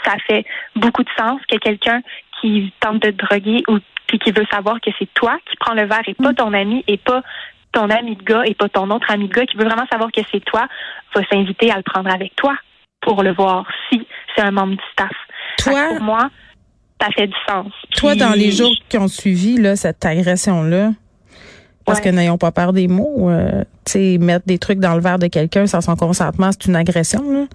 ça 0.03 0.15
fait 0.27 0.45
beaucoup 0.75 1.03
de 1.03 1.09
sens 1.17 1.39
que 1.49 1.57
quelqu'un 1.57 2.01
qui 2.39 2.71
tente 2.79 3.01
de 3.01 3.11
te 3.11 3.25
droguer 3.25 3.63
ou 3.67 3.79
puis 4.07 4.19
qui 4.19 4.31
veut 4.31 4.45
savoir 4.49 4.79
que 4.79 4.89
c'est 4.97 5.13
toi 5.13 5.37
qui 5.49 5.57
prends 5.57 5.73
le 5.73 5.85
verre 5.85 6.03
et 6.07 6.13
pas 6.13 6.33
ton 6.33 6.53
ami 6.53 6.83
et 6.87 6.97
pas 6.97 7.21
ton 7.73 7.89
ami 7.89 8.15
de 8.15 8.23
gars 8.23 8.43
et 8.45 8.55
pas 8.55 8.69
ton 8.69 8.89
autre 8.89 9.11
ami 9.11 9.27
de 9.27 9.33
gars 9.33 9.45
qui 9.45 9.57
veut 9.57 9.65
vraiment 9.65 9.85
savoir 9.91 10.11
que 10.11 10.21
c'est 10.31 10.43
toi, 10.45 10.67
va 11.13 11.21
s'inviter 11.29 11.71
à 11.71 11.77
le 11.77 11.83
prendre 11.83 12.09
avec 12.09 12.35
toi 12.35 12.55
pour 13.01 13.21
le 13.21 13.33
voir 13.33 13.65
si 13.91 14.07
c'est 14.35 14.41
un 14.41 14.51
membre 14.51 14.75
du 14.75 14.83
staff. 14.93 15.11
Toi, 15.57 15.89
pour 15.89 16.01
moi, 16.01 16.29
ça 17.01 17.09
fait 17.11 17.27
du 17.27 17.35
sens. 17.47 17.71
Toi, 17.95 18.15
dans 18.15 18.33
les 18.33 18.51
jours 18.51 18.71
qui 18.89 18.97
ont 18.97 19.07
suivi 19.07 19.57
là, 19.57 19.75
cette 19.75 20.03
agression-là, 20.05 20.91
parce 21.87 21.99
Ouais. 21.99 22.05
que 22.05 22.09
n'ayons 22.09 22.37
pas 22.37 22.51
peur 22.51 22.71
des 22.73 22.87
mots, 22.87 23.29
euh, 23.31 23.63
tu 23.85 23.93
sais, 23.93 24.17
mettre 24.19 24.45
des 24.45 24.59
trucs 24.59 24.79
dans 24.79 24.93
le 24.93 25.01
verre 25.01 25.17
de 25.17 25.25
quelqu'un 25.27 25.65
sans 25.65 25.81
son 25.81 25.95
consentement, 25.95 26.51
c'est 26.51 26.67
une 26.67 26.75
agression. 26.75 27.23
Là. 27.31 27.45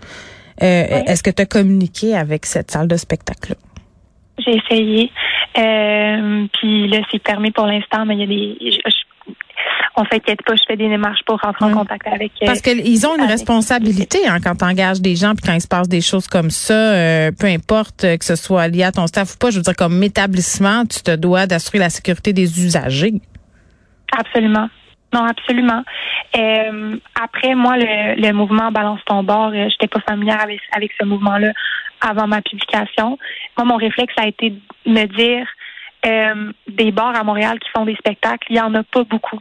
Euh, 0.62 1.02
Est-ce 1.06 1.22
que 1.22 1.30
tu 1.30 1.42
as 1.42 1.46
communiqué 1.46 2.16
avec 2.16 2.46
cette 2.46 2.70
salle 2.72 2.88
de 2.88 2.96
spectacle-là? 2.96 3.56
J'ai 4.44 4.56
essayé. 4.56 5.10
Euh, 5.58 6.46
puis 6.58 6.88
là, 6.88 6.98
c'est 7.10 7.22
permis 7.22 7.50
pour 7.52 7.66
l'instant, 7.66 8.04
mais 8.06 8.14
il 8.16 8.20
y 8.20 8.22
a 8.22 8.26
des. 8.26 8.56
je- 8.60 8.90
je- 8.90 9.32
on 9.96 10.04
s'inquiète 10.06 10.42
pas, 10.46 10.54
je 10.56 10.62
fais 10.66 10.76
des 10.76 10.88
démarches 10.88 11.20
pour 11.26 11.38
rentrer 11.38 11.66
en 11.66 11.72
contact 11.72 12.06
avec. 12.06 12.32
euh, 12.42 12.46
Parce 12.46 12.62
qu'ils 12.62 13.06
ont 13.06 13.14
une 13.14 13.20
avec- 13.20 13.32
responsabilité 13.32 14.18
hein, 14.26 14.38
quand 14.42 14.54
tu 14.56 14.64
engages 14.64 15.00
des 15.02 15.16
gens 15.16 15.34
puis 15.34 15.44
quand 15.46 15.52
il 15.52 15.60
se 15.60 15.68
passe 15.68 15.88
des 15.88 16.00
choses 16.00 16.26
comme 16.26 16.50
ça, 16.50 16.72
euh, 16.94 17.30
peu 17.38 17.46
importe 17.46 18.04
euh, 18.04 18.16
que 18.16 18.24
ce 18.24 18.34
soit 18.34 18.68
lié 18.68 18.84
à 18.84 18.92
ton 18.92 19.06
staff 19.06 19.34
ou 19.34 19.38
pas, 19.38 19.50
je 19.50 19.56
veux 19.56 19.62
dire, 19.62 19.76
comme 19.76 20.02
établissement, 20.02 20.86
tu 20.86 21.02
te 21.02 21.14
dois 21.14 21.46
d'assurer 21.46 21.78
la 21.78 21.90
sécurité 21.90 22.32
des 22.32 22.64
usagers. 22.64 23.14
Absolument. 24.16 24.68
Non, 25.12 25.24
absolument. 25.24 25.82
Euh, 26.36 26.96
après, 27.20 27.54
moi, 27.54 27.76
le, 27.76 28.20
le 28.20 28.32
mouvement 28.32 28.70
Balance 28.72 29.00
ton 29.04 29.22
bord, 29.22 29.50
euh, 29.52 29.68
j'étais 29.68 29.88
pas 29.88 30.00
familière 30.00 30.40
avec, 30.40 30.60
avec 30.74 30.92
ce 30.98 31.04
mouvement-là 31.04 31.52
avant 32.00 32.26
ma 32.26 32.40
publication. 32.40 33.18
Moi, 33.56 33.66
mon 33.66 33.76
réflexe 33.76 34.14
a 34.16 34.26
été 34.26 34.50
de 34.50 34.90
me 34.90 35.04
dire 35.04 35.46
euh, 36.06 36.52
des 36.66 36.90
bars 36.92 37.14
à 37.14 37.24
Montréal 37.24 37.58
qui 37.58 37.68
font 37.76 37.84
des 37.84 37.94
spectacles, 37.96 38.46
il 38.50 38.56
y 38.56 38.60
en 38.60 38.74
a 38.74 38.82
pas 38.82 39.04
beaucoup. 39.04 39.38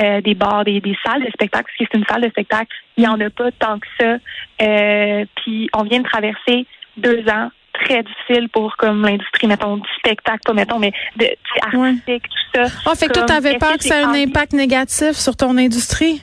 Euh, 0.00 0.20
des 0.20 0.34
bars, 0.34 0.64
des, 0.64 0.80
des 0.80 0.96
salles 1.04 1.24
de 1.24 1.30
spectacle, 1.30 1.64
parce 1.64 1.76
que 1.76 1.84
c'est 1.90 1.98
une 1.98 2.06
salle 2.06 2.22
de 2.22 2.28
spectacle, 2.28 2.68
il 2.96 3.04
y 3.04 3.08
en 3.08 3.20
a 3.20 3.30
pas 3.30 3.50
tant 3.52 3.80
que 3.80 3.86
ça. 3.98 4.16
Euh, 4.62 5.24
puis 5.36 5.68
on 5.74 5.82
vient 5.82 5.98
de 5.98 6.08
traverser 6.08 6.66
deux 6.96 7.28
ans 7.28 7.50
très 7.84 8.02
difficiles 8.02 8.48
pour 8.50 8.76
comme 8.76 9.02
l'industrie, 9.02 9.46
mettons, 9.46 9.76
du 9.76 9.88
spectacle, 9.98 10.40
pas 10.44 10.52
mettons, 10.52 10.78
mais 10.78 10.92
de 11.16 11.24
Ouais. 11.24 11.88
artistique, 11.88 12.22
tout 12.24 12.60
ça. 12.60 12.64
Ah, 12.86 12.94
fait 12.94 13.06
que 13.08 13.12
toi, 13.14 13.22
t'avais 13.24 13.58
peur 13.58 13.72
que 13.72 13.78
que 13.78 13.84
ça 13.84 14.00
ait 14.00 14.04
un 14.04 14.14
impact 14.14 14.52
négatif 14.52 15.12
sur 15.12 15.36
ton 15.36 15.56
industrie? 15.56 16.22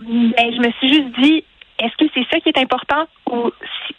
Ben, 0.00 0.32
je 0.38 0.58
me 0.66 0.70
suis 0.72 0.88
juste 0.88 1.20
dit, 1.20 1.44
est-ce 1.78 1.96
que 1.96 2.10
c'est 2.14 2.26
ça 2.30 2.40
qui 2.40 2.48
est 2.50 2.58
important 2.58 3.06
ou 3.30 3.50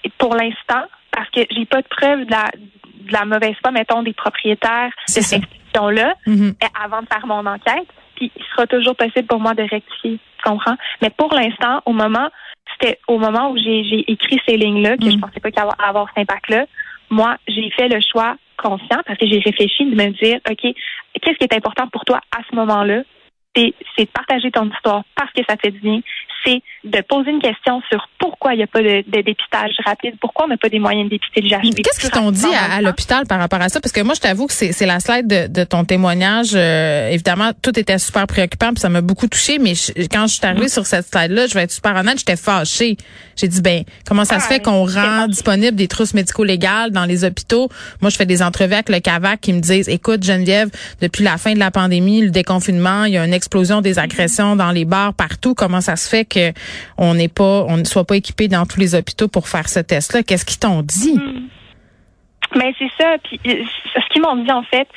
si- 0.03 0.09
pour 0.17 0.35
l'instant, 0.35 0.83
parce 1.11 1.29
que 1.31 1.41
j'ai 1.51 1.65
pas 1.65 1.81
de 1.81 1.87
preuve 1.87 2.25
de 2.25 2.31
la, 2.31 2.45
de 2.53 3.11
la 3.13 3.25
mauvaise 3.25 3.55
foi, 3.61 3.71
mettons, 3.71 4.03
des 4.03 4.13
propriétaires 4.13 4.89
de 5.07 5.11
cette 5.13 5.39
institution-là 5.41 6.13
Mhm. 6.27 6.55
eh, 6.61 6.65
avant 6.83 7.01
de 7.01 7.07
faire 7.07 7.25
mon 7.25 7.45
enquête. 7.45 7.87
Puis 8.15 8.31
il 8.35 8.43
sera 8.51 8.65
toujours 8.67 8.95
possible 8.95 9.27
pour 9.27 9.39
moi 9.39 9.53
de 9.53 9.63
rectifier, 9.63 10.19
tu 10.37 10.43
comprends? 10.49 10.75
Mais 11.01 11.09
pour 11.09 11.33
l'instant, 11.33 11.81
au 11.85 11.91
moment, 11.93 12.29
c'était 12.71 12.99
au 13.07 13.17
moment 13.17 13.51
où 13.51 13.57
j'ai 13.57 14.09
écrit 14.11 14.39
ces 14.47 14.57
lignes-là, 14.57 14.97
que 14.97 15.05
Mm. 15.05 15.11
je 15.11 15.17
pensais 15.17 15.39
pas 15.39 15.51
qu'il 15.51 15.59
allait 15.59 15.71
avoir, 15.77 15.89
avoir 15.89 16.07
cet 16.09 16.19
impact-là, 16.29 16.65
moi, 17.09 17.37
j'ai 17.47 17.69
fait 17.71 17.87
le 17.87 17.99
choix 18.01 18.35
conscient 18.57 19.01
parce 19.05 19.17
que 19.19 19.27
j'ai 19.27 19.39
réfléchi 19.39 19.85
de 19.85 19.95
me 19.95 20.09
dire, 20.11 20.39
OK, 20.49 20.73
qu'est-ce 21.21 21.37
qui 21.37 21.43
est 21.43 21.53
important 21.55 21.87
pour 21.87 22.05
toi 22.05 22.19
à 22.35 22.41
ce 22.49 22.55
moment-là? 22.55 23.03
C'est 23.55 23.73
c'est 23.95 24.03
de 24.05 24.09
partager 24.09 24.51
ton 24.51 24.69
histoire 24.69 25.03
parce 25.15 25.31
que 25.31 25.41
ça 25.47 25.55
te 25.55 25.61
fait 25.61 25.71
du 25.71 25.79
bien. 25.79 26.01
C'est 26.45 26.61
de 26.83 27.01
poser 27.01 27.31
une 27.31 27.41
question 27.41 27.81
sur 27.89 28.07
pourquoi 28.19 28.53
il 28.53 28.57
n'y 28.57 28.63
a 28.63 28.67
pas 28.67 28.81
de, 28.81 29.03
de 29.07 29.21
dépistage 29.21 29.71
rapide, 29.83 30.13
pourquoi 30.21 30.45
on 30.45 30.49
n'a 30.49 30.57
pas 30.57 30.69
des 30.69 30.77
moyens 30.77 31.05
de 31.05 31.09
dépister 31.09 31.41
le 31.41 31.49
GHB. 31.49 31.75
Qu'est-ce 31.83 31.99
qu'ils 31.99 32.11
t'ont 32.11 32.29
dit 32.29 32.45
à, 32.53 32.75
à 32.75 32.81
l'hôpital 32.81 33.25
par 33.25 33.39
rapport 33.39 33.59
à 33.61 33.69
ça? 33.69 33.79
Parce 33.81 33.91
que 33.91 34.01
moi, 34.01 34.13
je 34.13 34.19
t'avoue 34.19 34.45
que 34.45 34.53
c'est 34.53 34.71
c'est 34.71 34.85
la 34.85 34.99
slide 34.99 35.25
de, 35.25 35.47
de 35.47 35.63
ton 35.63 35.85
témoignage. 35.85 36.49
euh, 36.53 37.09
évidemment, 37.09 37.51
tout 37.63 37.79
était 37.79 37.97
super 37.97 38.27
préoccupant, 38.27 38.69
puis 38.73 38.79
ça 38.79 38.89
m'a 38.89 39.01
beaucoup 39.01 39.27
touché. 39.27 39.57
Mais 39.57 39.73
je- 39.73 39.93
quand 40.11 40.27
je 40.27 40.33
suis 40.35 40.45
arrivée 40.45 40.67
sur 40.69 40.85
cette 40.85 41.07
slide-là, 41.07 41.47
je 41.47 41.55
vais 41.55 41.63
être 41.63 41.71
super 41.71 41.95
honnête, 41.95 42.19
j'étais 42.19 42.35
fâchée. 42.35 42.97
J'ai 43.35 43.47
dit, 43.47 43.61
ben, 43.61 43.83
comment 44.07 44.23
ça 44.25 44.39
se 44.39 44.45
Ah, 44.45 44.49
fait 44.49 44.59
qu'on 44.61 44.85
rend 44.85 45.27
disponible 45.27 45.75
des 45.75 45.87
trousses 45.87 46.13
médico-légales 46.13 46.91
dans 46.91 47.05
les 47.05 47.23
hôpitaux? 47.25 47.69
Moi, 48.01 48.11
je 48.11 48.17
fais 48.17 48.25
des 48.27 48.43
entrevues 48.43 48.73
avec 48.75 48.89
le 48.89 48.99
CAVAC 48.99 49.41
qui 49.41 49.51
me 49.53 49.61
disent, 49.61 49.89
écoute, 49.89 50.23
Geneviève, 50.23 50.69
depuis 51.01 51.23
la 51.23 51.37
fin 51.37 51.53
de 51.53 51.59
la 51.59 51.71
pandémie, 51.71 52.21
le 52.21 52.29
déconfinement, 52.29 53.05
il 53.05 53.13
y 53.13 53.17
a 53.17 53.25
une 53.25 53.33
des 53.81 53.99
agressions 53.99 54.55
dans 54.55 54.71
les 54.71 54.85
bars 54.85 55.13
partout. 55.13 55.53
Comment 55.53 55.81
ça 55.81 55.95
se 55.95 56.09
fait 56.09 56.25
que 56.25 56.51
on 56.97 57.13
n'est 57.13 57.27
pas, 57.27 57.65
on 57.67 57.77
ne 57.77 57.83
soit 57.83 58.05
pas 58.05 58.15
équipé 58.15 58.47
dans 58.47 58.65
tous 58.65 58.79
les 58.79 58.95
hôpitaux 58.95 59.27
pour 59.27 59.47
faire 59.47 59.69
ce 59.69 59.79
test-là? 59.79 60.23
Qu'est-ce 60.23 60.45
qu'ils 60.45 60.59
t'ont 60.59 60.81
dit? 60.81 61.19
Mais 62.55 62.73
c'est 62.77 62.91
ça. 62.97 63.17
Puis 63.23 63.39
ce 63.43 64.13
qu'ils 64.13 64.21
m'ont 64.21 64.35
dit 64.37 64.51
en 64.51 64.63
fait, 64.63 64.87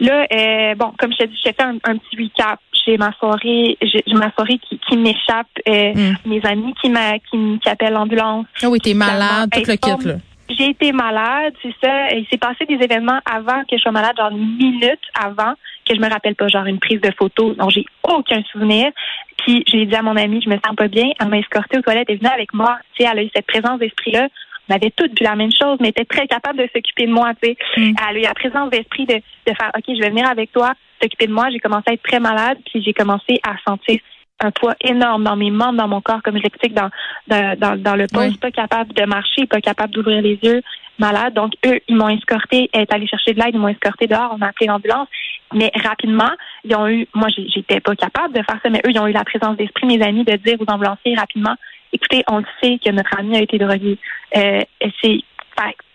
là, 0.00 0.26
euh, 0.32 0.74
bon, 0.74 0.92
comme 0.98 1.12
je 1.12 1.18
t'ai 1.18 1.26
dit, 1.26 1.38
j'ai 1.44 1.52
fait 1.52 1.62
un, 1.62 1.78
petit 1.78 2.16
recap. 2.16 2.58
J'ai 2.84 2.98
ma 2.98 3.12
soirée, 3.12 3.78
j'ai 3.80 4.14
ma 4.14 4.32
soirée 4.32 4.58
qui, 4.58 4.78
qui 4.78 4.96
m'échappe, 4.96 5.46
euh, 5.68 5.94
mm. 5.94 6.16
mes 6.26 6.44
amis 6.44 6.74
qui 6.82 6.90
m'a 6.90 7.18
qui, 7.18 7.60
qui 7.62 7.68
appellent 7.68 7.92
l'ambulance. 7.92 8.46
Ah 8.60 8.68
oui, 8.68 8.80
t'es 8.80 8.94
malade, 8.94 9.50
tout 9.52 9.62
le 9.66 9.76
kit 9.76 10.08
là. 10.08 10.14
J'ai 10.48 10.70
été 10.70 10.92
malade, 10.92 11.54
c'est 11.62 11.74
ça. 11.82 12.10
Il 12.10 12.26
s'est 12.30 12.38
passé 12.38 12.66
des 12.66 12.74
événements 12.74 13.20
avant 13.24 13.62
que 13.62 13.76
je 13.76 13.78
sois 13.78 13.92
malade, 13.92 14.16
genre 14.18 14.30
une 14.30 14.56
minute 14.56 15.00
avant, 15.14 15.54
que 15.84 15.94
je 15.94 16.00
me 16.00 16.08
rappelle 16.08 16.34
pas, 16.34 16.48
genre 16.48 16.66
une 16.66 16.78
prise 16.78 17.00
de 17.00 17.10
photo. 17.16 17.54
Donc 17.54 17.70
j'ai 17.70 17.84
aucun 18.02 18.42
souvenir. 18.44 18.90
Puis 19.38 19.64
j'ai 19.66 19.86
dit 19.86 19.94
à 19.94 20.02
mon 20.02 20.16
amie, 20.16 20.40
je 20.42 20.48
me 20.48 20.56
sens 20.56 20.76
pas 20.76 20.88
bien. 20.88 21.10
Elle 21.20 21.28
m'a 21.28 21.38
escortée 21.38 21.78
aux 21.78 21.82
toilettes 21.82 22.10
et 22.10 22.16
venue 22.16 22.30
avec 22.30 22.52
moi. 22.54 22.78
Tu 22.94 23.02
sais, 23.02 23.10
elle 23.10 23.18
a 23.18 23.22
eu 23.22 23.30
cette 23.34 23.46
présence 23.46 23.78
d'esprit-là. 23.78 24.28
On 24.68 24.74
avait 24.74 24.92
toutes 24.96 25.18
vu 25.18 25.24
la 25.24 25.34
même 25.34 25.50
chose, 25.50 25.78
mais 25.80 25.88
était 25.88 26.04
très 26.04 26.26
capable 26.26 26.58
de 26.58 26.68
s'occuper 26.72 27.06
de 27.06 27.12
moi. 27.12 27.32
Tu 27.42 27.48
sais, 27.48 27.56
mm. 27.76 27.94
elle 28.08 28.16
a 28.16 28.18
eu 28.20 28.22
la 28.22 28.34
présence 28.34 28.70
d'esprit 28.70 29.06
de, 29.06 29.14
de 29.14 29.54
faire, 29.58 29.70
ok, 29.76 29.84
je 29.88 30.00
vais 30.00 30.10
venir 30.10 30.28
avec 30.28 30.52
toi, 30.52 30.72
s'occuper 31.00 31.26
de 31.26 31.32
moi. 31.32 31.50
J'ai 31.50 31.58
commencé 31.58 31.84
à 31.88 31.92
être 31.94 32.02
très 32.02 32.20
malade, 32.20 32.58
puis 32.64 32.82
j'ai 32.82 32.92
commencé 32.92 33.40
à 33.42 33.56
sentir 33.66 33.98
un 34.42 34.50
poids 34.50 34.74
énorme 34.80 35.24
dans 35.24 35.36
mes 35.36 35.50
membres, 35.50 35.78
dans 35.78 35.88
mon 35.88 36.00
corps, 36.00 36.22
comme 36.22 36.36
je 36.36 36.42
l'explique 36.42 36.74
dans, 36.74 36.90
dans, 37.28 37.80
dans, 37.80 37.96
le 37.96 38.06
poste, 38.12 38.40
pas 38.40 38.50
capable 38.50 38.92
de 38.92 39.04
marcher, 39.04 39.46
pas 39.46 39.60
capable 39.60 39.92
d'ouvrir 39.92 40.20
les 40.20 40.38
yeux, 40.42 40.62
malade. 40.98 41.34
Donc, 41.34 41.52
eux, 41.66 41.80
ils 41.88 41.96
m'ont 41.96 42.08
escorté, 42.08 42.70
elle 42.72 42.82
est 42.82 42.92
allée 42.92 43.06
chercher 43.06 43.34
de 43.34 43.40
l'aide, 43.40 43.54
ils 43.54 43.60
m'ont 43.60 43.68
escorté 43.68 44.06
dehors, 44.06 44.36
on 44.38 44.42
a 44.42 44.48
appelé 44.48 44.66
l'ambulance. 44.66 45.08
Mais 45.54 45.70
rapidement, 45.84 46.30
ils 46.64 46.74
ont 46.76 46.88
eu, 46.88 47.06
moi, 47.14 47.28
j'étais 47.28 47.80
pas 47.80 47.94
capable 47.94 48.34
de 48.34 48.42
faire 48.42 48.58
ça, 48.62 48.70
mais 48.70 48.80
eux, 48.86 48.90
ils 48.90 48.98
ont 48.98 49.06
eu 49.06 49.12
la 49.12 49.24
présence 49.24 49.56
d'esprit, 49.56 49.86
mes 49.86 50.02
amis, 50.02 50.24
de 50.24 50.36
dire 50.36 50.56
aux 50.60 50.70
ambulanciers 50.70 51.14
rapidement, 51.14 51.54
écoutez, 51.92 52.22
on 52.28 52.38
le 52.38 52.46
sait 52.62 52.78
que 52.84 52.90
notre 52.90 53.18
ami 53.18 53.36
a 53.36 53.42
été 53.42 53.58
drogué. 53.58 53.98
Euh, 54.36 54.62
c'est, 55.02 55.18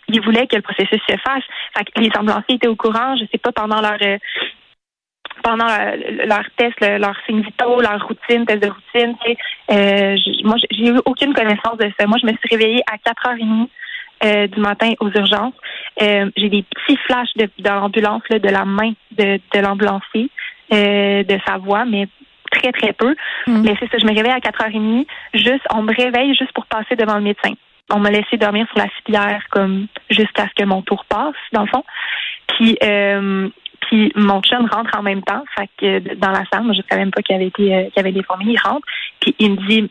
ils 0.09 0.21
voulaient 0.21 0.47
que 0.47 0.55
le 0.55 0.61
processus 0.61 1.01
se 1.07 1.17
fasse. 1.17 1.43
Fait 1.75 1.85
que 1.85 1.99
les 1.99 2.11
ambulanciers 2.17 2.55
étaient 2.55 2.67
au 2.67 2.75
courant, 2.75 3.15
je 3.17 3.25
sais 3.31 3.37
pas, 3.37 3.51
pendant 3.51 3.81
leur 3.81 3.97
euh, 4.01 4.17
pendant 5.43 5.67
leur 5.67 6.43
test, 6.57 6.79
leur 6.81 7.15
signe 7.25 7.41
vitaux, 7.41 7.79
leur 7.79 8.05
routine, 8.07 8.45
test 8.45 8.63
de 8.63 8.69
routine. 8.69 9.15
Euh, 9.71 10.15
moi, 10.43 10.55
j'ai 10.71 10.87
eu 10.87 10.99
aucune 11.05 11.33
connaissance 11.33 11.77
de 11.77 11.91
ça. 11.97 12.07
Moi, 12.07 12.17
je 12.21 12.25
me 12.25 12.31
suis 12.31 12.49
réveillée 12.49 12.81
à 12.91 12.97
4h30 12.97 13.67
euh, 14.23 14.47
du 14.47 14.59
matin 14.59 14.93
aux 14.99 15.09
urgences. 15.09 15.53
Euh, 16.01 16.29
j'ai 16.35 16.49
des 16.49 16.63
petits 16.63 16.97
flashs 17.05 17.33
d'ambulance 17.59 18.23
de, 18.29 18.37
de 18.37 18.49
la 18.49 18.65
main 18.65 18.93
de, 19.11 19.39
de 19.53 19.59
l'ambulancier, 19.59 20.29
euh, 20.73 21.23
de 21.23 21.37
sa 21.45 21.57
voix, 21.57 21.85
mais 21.85 22.07
très, 22.51 22.71
très 22.71 22.93
peu. 22.93 23.15
Mm. 23.47 23.61
Mais 23.63 23.75
c'est 23.79 23.89
ça, 23.89 23.97
je 23.97 24.05
me 24.05 24.15
réveille 24.15 24.31
à 24.31 24.39
4h30. 24.39 25.05
Juste, 25.33 25.65
on 25.73 25.83
me 25.83 25.93
réveille 25.93 26.35
juste 26.35 26.53
pour 26.53 26.65
passer 26.65 26.95
devant 26.95 27.15
le 27.15 27.23
médecin. 27.23 27.53
On 27.89 27.99
m'a 27.99 28.11
laissé 28.11 28.37
dormir 28.37 28.67
sur 28.67 28.77
la 28.77 28.89
civière 28.97 29.41
comme 29.49 29.87
jusqu'à 30.09 30.47
ce 30.47 30.61
que 30.61 30.67
mon 30.67 30.81
tour 30.81 31.05
passe, 31.05 31.35
dans 31.53 31.61
le 31.61 31.67
fond. 31.67 31.83
Puis 32.47 32.77
euh, 32.83 33.49
puis 33.81 34.11
mon 34.15 34.41
chum 34.41 34.67
rentre 34.69 34.97
en 34.97 35.03
même 35.03 35.21
temps, 35.23 35.43
fait 35.57 35.69
que 35.77 36.15
dans 36.15 36.31
la 36.31 36.43
salle, 36.51 36.63
moi 36.63 36.73
je 36.73 36.81
savais 36.89 37.03
même 37.03 37.11
pas 37.11 37.21
qu'il 37.21 37.35
avait 37.35 37.47
été 37.47 37.73
euh, 37.73 37.89
qu'il 37.89 37.99
avait 37.99 38.11
des 38.11 38.23
fourmis, 38.23 38.53
il 38.53 38.59
rentre, 38.59 38.85
puis 39.19 39.35
il 39.39 39.51
me 39.51 39.67
dit 39.67 39.89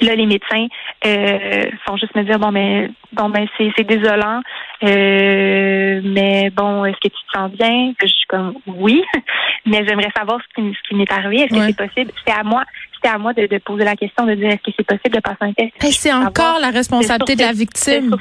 là 0.00 0.14
les 0.14 0.26
médecins 0.26 0.66
euh, 1.06 1.70
font 1.84 1.96
juste 1.96 2.14
me 2.14 2.22
dire 2.22 2.38
bon 2.38 2.50
mais 2.50 2.90
bon 3.12 3.28
ben 3.28 3.46
c'est 3.56 3.70
c'est 3.76 3.84
désolant 3.84 4.40
euh, 4.82 6.00
mais 6.04 6.50
bon 6.50 6.84
est-ce 6.84 6.96
que 6.96 7.08
tu 7.08 7.24
te 7.26 7.38
sens 7.38 7.50
bien? 7.52 7.92
Je 8.00 8.06
suis 8.06 8.26
comme 8.26 8.54
oui 8.66 9.02
mais 9.66 9.84
j'aimerais 9.86 10.10
savoir 10.16 10.40
ce 10.40 10.60
qui, 10.62 10.74
ce 10.74 10.88
qui 10.88 10.94
m'est 10.94 11.10
arrivé. 11.12 11.42
Est-ce 11.42 11.54
que 11.54 11.66
c'est 11.66 11.88
possible? 11.88 12.12
C'est 12.26 12.32
à 12.32 12.42
moi 12.42 12.64
c'était 12.94 13.14
à 13.14 13.18
moi 13.18 13.32
de, 13.32 13.46
de, 13.46 13.58
poser 13.58 13.84
la 13.84 13.96
question 13.96 14.24
de 14.26 14.34
dire 14.34 14.50
est-ce 14.50 14.62
que 14.62 14.70
c'est 14.76 14.86
possible 14.86 15.16
de 15.16 15.20
passer 15.20 15.38
un 15.40 15.52
test? 15.52 15.72
C'est 15.80 16.12
encore 16.12 16.60
la 16.60 16.70
responsabilité 16.70 17.34
de 17.34 17.42
la 17.42 17.52
victime. 17.52 18.14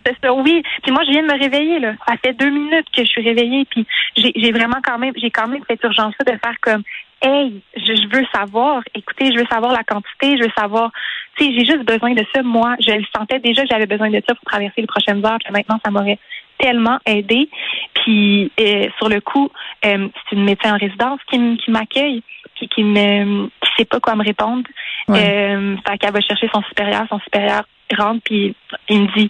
oui. 0.44 0.64
Puis 0.82 0.92
moi 0.92 1.04
je 1.06 1.12
viens 1.12 1.22
de 1.22 1.28
me 1.28 1.40
réveiller 1.40 1.80
là. 1.80 1.94
Ça 2.08 2.16
fait 2.24 2.34
deux 2.34 2.50
minutes 2.50 2.88
que 2.96 3.04
je 3.04 3.08
suis 3.08 3.22
réveillée 3.22 3.66
puis 3.70 3.86
j'ai 4.16 4.32
j'ai 4.36 4.52
vraiment 4.52 4.78
quand 4.84 4.98
même 4.98 5.14
j'ai 5.18 5.30
quand 5.30 5.48
même 5.48 5.62
cette 5.70 5.84
urgence 5.84 6.14
là 6.20 6.34
de 6.34 6.40
faire 6.40 6.56
comme 6.62 6.84
hey, 7.22 7.62
je, 7.76 8.08
veux 8.16 8.26
savoir, 8.34 8.82
écoutez, 8.96 9.32
je 9.32 9.40
veux 9.40 9.46
savoir 9.46 9.72
la 9.72 9.84
quantité, 9.84 10.38
je 10.38 10.44
veux 10.44 10.52
savoir, 10.58 10.92
tu 11.38 11.46
sais, 11.46 11.52
j'ai 11.54 11.66
juste 11.66 11.86
besoin 11.86 12.14
de 12.14 12.26
ça. 12.34 12.42
Moi, 12.42 12.76
je 12.80 12.92
le 12.92 13.06
sentais 13.16 13.40
déjà 13.40 13.64
que 13.64 13.70
j'avais 13.70 13.86
besoin 13.86 14.10
de 14.10 14.22
ça 14.28 14.36
pour 14.36 14.44
traverser 14.46 14.82
les 14.82 14.88
prochaines 14.88 15.26
heures, 15.26 15.40
que 15.46 15.52
maintenant, 15.52 15.80
ça 15.84 15.92
m'aurait 15.92 16.20
tellement 16.58 17.00
aidé. 17.06 17.50
Puis, 17.94 18.52
euh, 18.60 18.88
sur 18.98 19.10
le 19.10 19.22
coup, 19.22 19.50
euh, 19.86 20.08
c'est 20.30 20.36
une 20.36 20.44
médecin 20.44 20.76
en 20.76 20.78
résidence 20.78 21.20
qui, 21.30 21.40
m'accueille, 21.70 22.24
puis 22.56 22.68
qui 22.68 22.84
me, 22.84 23.48
qui 23.48 23.70
sait 23.78 23.86
pas 23.86 24.00
quoi 24.00 24.16
me 24.16 24.24
répondre. 24.24 24.68
Euh, 25.10 25.76
fait 25.88 25.98
qu'elle 25.98 26.14
va 26.14 26.22
chercher 26.22 26.50
son 26.54 26.62
supérieur, 26.64 27.06
son 27.10 27.20
supérieur 27.20 27.64
rentre, 27.98 28.22
puis 28.24 28.56
il 28.88 29.02
me 29.02 29.18
dit, 29.18 29.30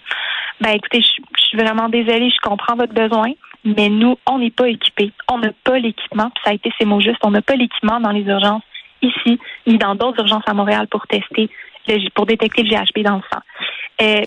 ben 0.60 0.70
écoutez, 0.70 1.00
je 1.00 1.42
suis 1.42 1.58
vraiment 1.58 1.88
désolée, 1.88 2.30
je 2.30 2.48
comprends 2.48 2.76
votre 2.76 2.94
besoin 2.94 3.32
mais 3.64 3.88
nous, 3.88 4.16
on 4.26 4.38
n'est 4.38 4.50
pas 4.50 4.68
équipés. 4.68 5.12
On 5.30 5.38
n'a 5.38 5.50
pas 5.64 5.78
l'équipement, 5.78 6.30
ça 6.44 6.50
a 6.50 6.54
été 6.54 6.72
ces 6.78 6.84
mots 6.84 7.00
justes, 7.00 7.20
on 7.22 7.30
n'a 7.30 7.42
pas 7.42 7.54
l'équipement 7.54 8.00
dans 8.00 8.10
les 8.10 8.22
urgences 8.22 8.62
ici, 9.02 9.38
ni 9.66 9.78
dans 9.78 9.94
d'autres 9.94 10.20
urgences 10.20 10.44
à 10.46 10.54
Montréal 10.54 10.86
pour 10.88 11.06
tester, 11.06 11.50
pour 12.14 12.26
détecter 12.26 12.62
le 12.62 12.70
GHB 12.70 13.04
dans 13.04 13.16
le 13.16 13.22
sang. 13.32 13.40
Euh, 14.00 14.22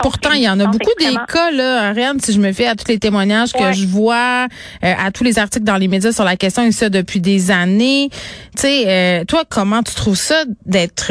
Pourtant, 0.00 0.32
il 0.32 0.42
y 0.42 0.48
en 0.48 0.60
a 0.60 0.66
beaucoup 0.66 0.92
des 0.98 1.14
cas, 1.32 1.50
là, 1.50 1.88
Ariane, 1.88 2.20
si 2.20 2.32
je 2.32 2.38
me 2.38 2.52
fie 2.52 2.66
à 2.66 2.74
tous 2.76 2.88
les 2.88 2.98
témoignages 2.98 3.52
que 3.52 3.72
je 3.72 3.86
vois, 3.86 4.46
euh, 4.84 4.92
à 4.98 5.10
tous 5.10 5.24
les 5.24 5.38
articles 5.38 5.64
dans 5.64 5.76
les 5.76 5.88
médias 5.88 6.12
sur 6.12 6.24
la 6.24 6.36
question, 6.36 6.62
et 6.62 6.72
ça 6.72 6.88
depuis 6.88 7.20
des 7.20 7.50
années. 7.50 8.10
Tu 8.10 8.16
sais, 8.56 8.84
euh, 8.86 9.24
toi, 9.24 9.44
comment 9.48 9.82
tu 9.82 9.94
trouves 9.94 10.16
ça 10.16 10.44
d'être 10.66 11.06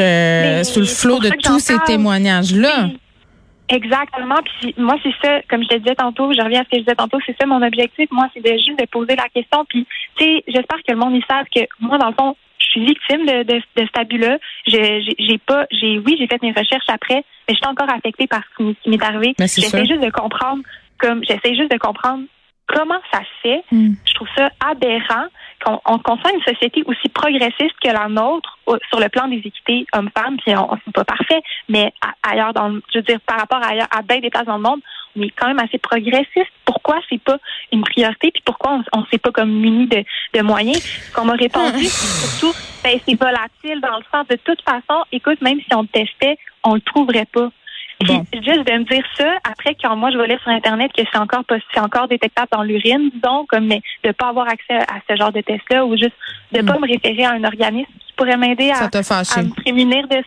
sous 0.63 0.79
le 0.79 0.85
flot 0.85 1.19
de 1.19 1.31
tous 1.41 1.59
ces 1.59 1.77
témoignages-là? 1.85 2.89
Exactement. 3.69 4.35
Puis 4.43 4.75
moi, 4.77 4.95
c'est 5.03 5.13
ça, 5.23 5.41
comme 5.49 5.63
je 5.63 5.69
te 5.69 5.75
disais 5.75 5.95
tantôt, 5.95 6.31
je 6.33 6.41
reviens 6.41 6.61
à 6.61 6.63
ce 6.65 6.69
que 6.69 6.77
je 6.77 6.81
disais 6.81 6.95
tantôt, 6.95 7.17
c'est 7.25 7.35
ça 7.39 7.47
mon 7.47 7.61
objectif. 7.61 8.07
Moi, 8.11 8.27
c'est 8.33 8.41
de 8.41 8.51
juste 8.57 8.79
de 8.79 8.85
poser 8.85 9.15
la 9.15 9.27
question. 9.29 9.65
Puis, 9.65 9.87
tu 10.17 10.23
sais, 10.23 10.43
j'espère 10.47 10.77
que 10.77 10.91
le 10.91 10.97
monde 10.97 11.15
y 11.15 11.23
savent 11.29 11.47
que 11.53 11.61
moi, 11.79 11.97
dans 11.97 12.09
le 12.09 12.13
fond, 12.13 12.35
je 12.59 12.65
suis 12.67 12.85
victime 12.85 13.25
de, 13.25 13.43
de, 13.43 13.55
de 13.55 13.61
cet 13.77 13.97
abus-là. 13.97 14.37
J'ai 14.67 15.37
pas, 15.39 15.65
j'ai, 15.71 15.99
oui, 15.99 16.15
j'ai 16.19 16.27
fait 16.27 16.41
mes 16.41 16.51
recherches 16.51 16.89
après, 16.89 17.23
mais 17.47 17.53
je 17.53 17.55
suis 17.55 17.67
encore 17.67 17.89
affectée 17.89 18.27
par 18.27 18.41
ce 18.57 18.73
qui 18.83 18.89
m'est 18.89 19.03
arrivé. 19.03 19.33
J'essaie 19.39 19.85
juste 19.85 20.03
de 20.03 20.11
comprendre, 20.11 20.61
comme 20.99 21.23
j'essaie 21.23 21.55
juste 21.55 21.71
de 21.71 21.77
comprendre 21.77 22.23
comment 22.67 22.99
ça 23.11 23.19
se 23.19 23.41
fait. 23.41 23.63
Hmm. 23.71 23.93
Je 24.05 24.13
trouve 24.13 24.27
ça 24.35 24.49
aberrant 24.69 25.27
qu'on 25.65 25.97
qu'on 25.99 26.17
soit 26.17 26.31
une 26.31 26.43
société 26.43 26.83
aussi 26.85 27.09
progressiste 27.09 27.75
que 27.83 27.89
la 27.89 28.07
nôtre 28.07 28.57
sur 28.89 28.99
le 28.99 29.09
plan 29.09 29.27
des 29.27 29.37
équités 29.37 29.85
hommes-femmes, 29.93 30.37
puis 30.37 30.55
on, 30.55 30.69
c'est 30.85 30.93
pas 30.93 31.03
parfait, 31.03 31.41
mais 31.69 31.91
ailleurs 32.23 32.53
dans 32.53 32.71
je 32.93 32.99
veux 32.99 33.03
dire 33.03 33.19
par 33.25 33.39
rapport 33.39 33.61
à 33.61 33.71
ailleurs 33.71 33.87
à 33.91 34.01
bien 34.01 34.19
des 34.19 34.29
places 34.29 34.45
dans 34.45 34.57
le 34.57 34.63
monde, 34.63 34.81
on 35.17 35.21
est 35.21 35.29
quand 35.29 35.47
même 35.47 35.59
assez 35.59 35.77
progressiste. 35.77 36.51
Pourquoi 36.65 36.99
c'est 37.09 37.21
pas 37.21 37.37
une 37.71 37.81
priorité, 37.81 38.31
puis 38.31 38.43
pourquoi 38.45 38.79
on, 38.93 38.99
ne 39.01 39.05
s'est 39.11 39.17
pas 39.17 39.31
comme 39.31 39.51
muni 39.51 39.87
de, 39.87 40.03
de 40.33 40.41
moyens? 40.41 40.81
qu'on 41.13 41.25
m'a 41.25 41.33
répondu, 41.33 41.85
surtout, 41.85 42.53
ben, 42.83 42.99
c'est 43.05 43.19
volatile 43.19 43.81
dans 43.81 43.97
le 43.97 44.03
sens 44.11 44.27
de 44.27 44.37
toute 44.43 44.61
façon, 44.61 45.03
écoute, 45.11 45.41
même 45.41 45.59
si 45.59 45.73
on 45.73 45.81
le 45.81 45.87
testait, 45.87 46.37
on 46.63 46.75
le 46.75 46.81
trouverait 46.81 47.27
pas. 47.31 47.49
Juste 48.01 48.67
de 48.67 48.73
me 48.77 48.83
dire 48.83 49.03
ça, 49.17 49.37
après 49.49 49.75
quand 49.81 49.95
moi 49.95 50.11
je 50.11 50.17
volais 50.17 50.37
sur 50.39 50.49
Internet 50.49 50.91
que 50.93 51.01
c'est 51.11 51.17
encore 51.17 51.43
c'est 51.73 51.79
encore 51.79 52.07
détectable 52.07 52.49
dans 52.51 52.63
l'urine, 52.63 53.09
disons, 53.13 53.45
comme 53.47 53.67
mais 53.67 53.81
de 54.03 54.11
pas 54.11 54.29
avoir 54.29 54.47
accès 54.47 54.75
à 54.75 54.99
ce 55.09 55.15
genre 55.15 55.31
de 55.31 55.41
test-là 55.41 55.85
ou 55.85 55.95
juste 55.97 56.15
de 56.51 56.61
pas 56.61 56.77
mm. 56.77 56.81
me 56.81 56.87
référer 56.87 57.23
à 57.25 57.31
un 57.31 57.43
organisme 57.43 57.91
qui 58.05 58.13
pourrait 58.17 58.37
m'aider 58.37 58.71
à, 58.71 58.83
me 58.83 59.55
prémunir 59.61 60.07
de 60.07 60.17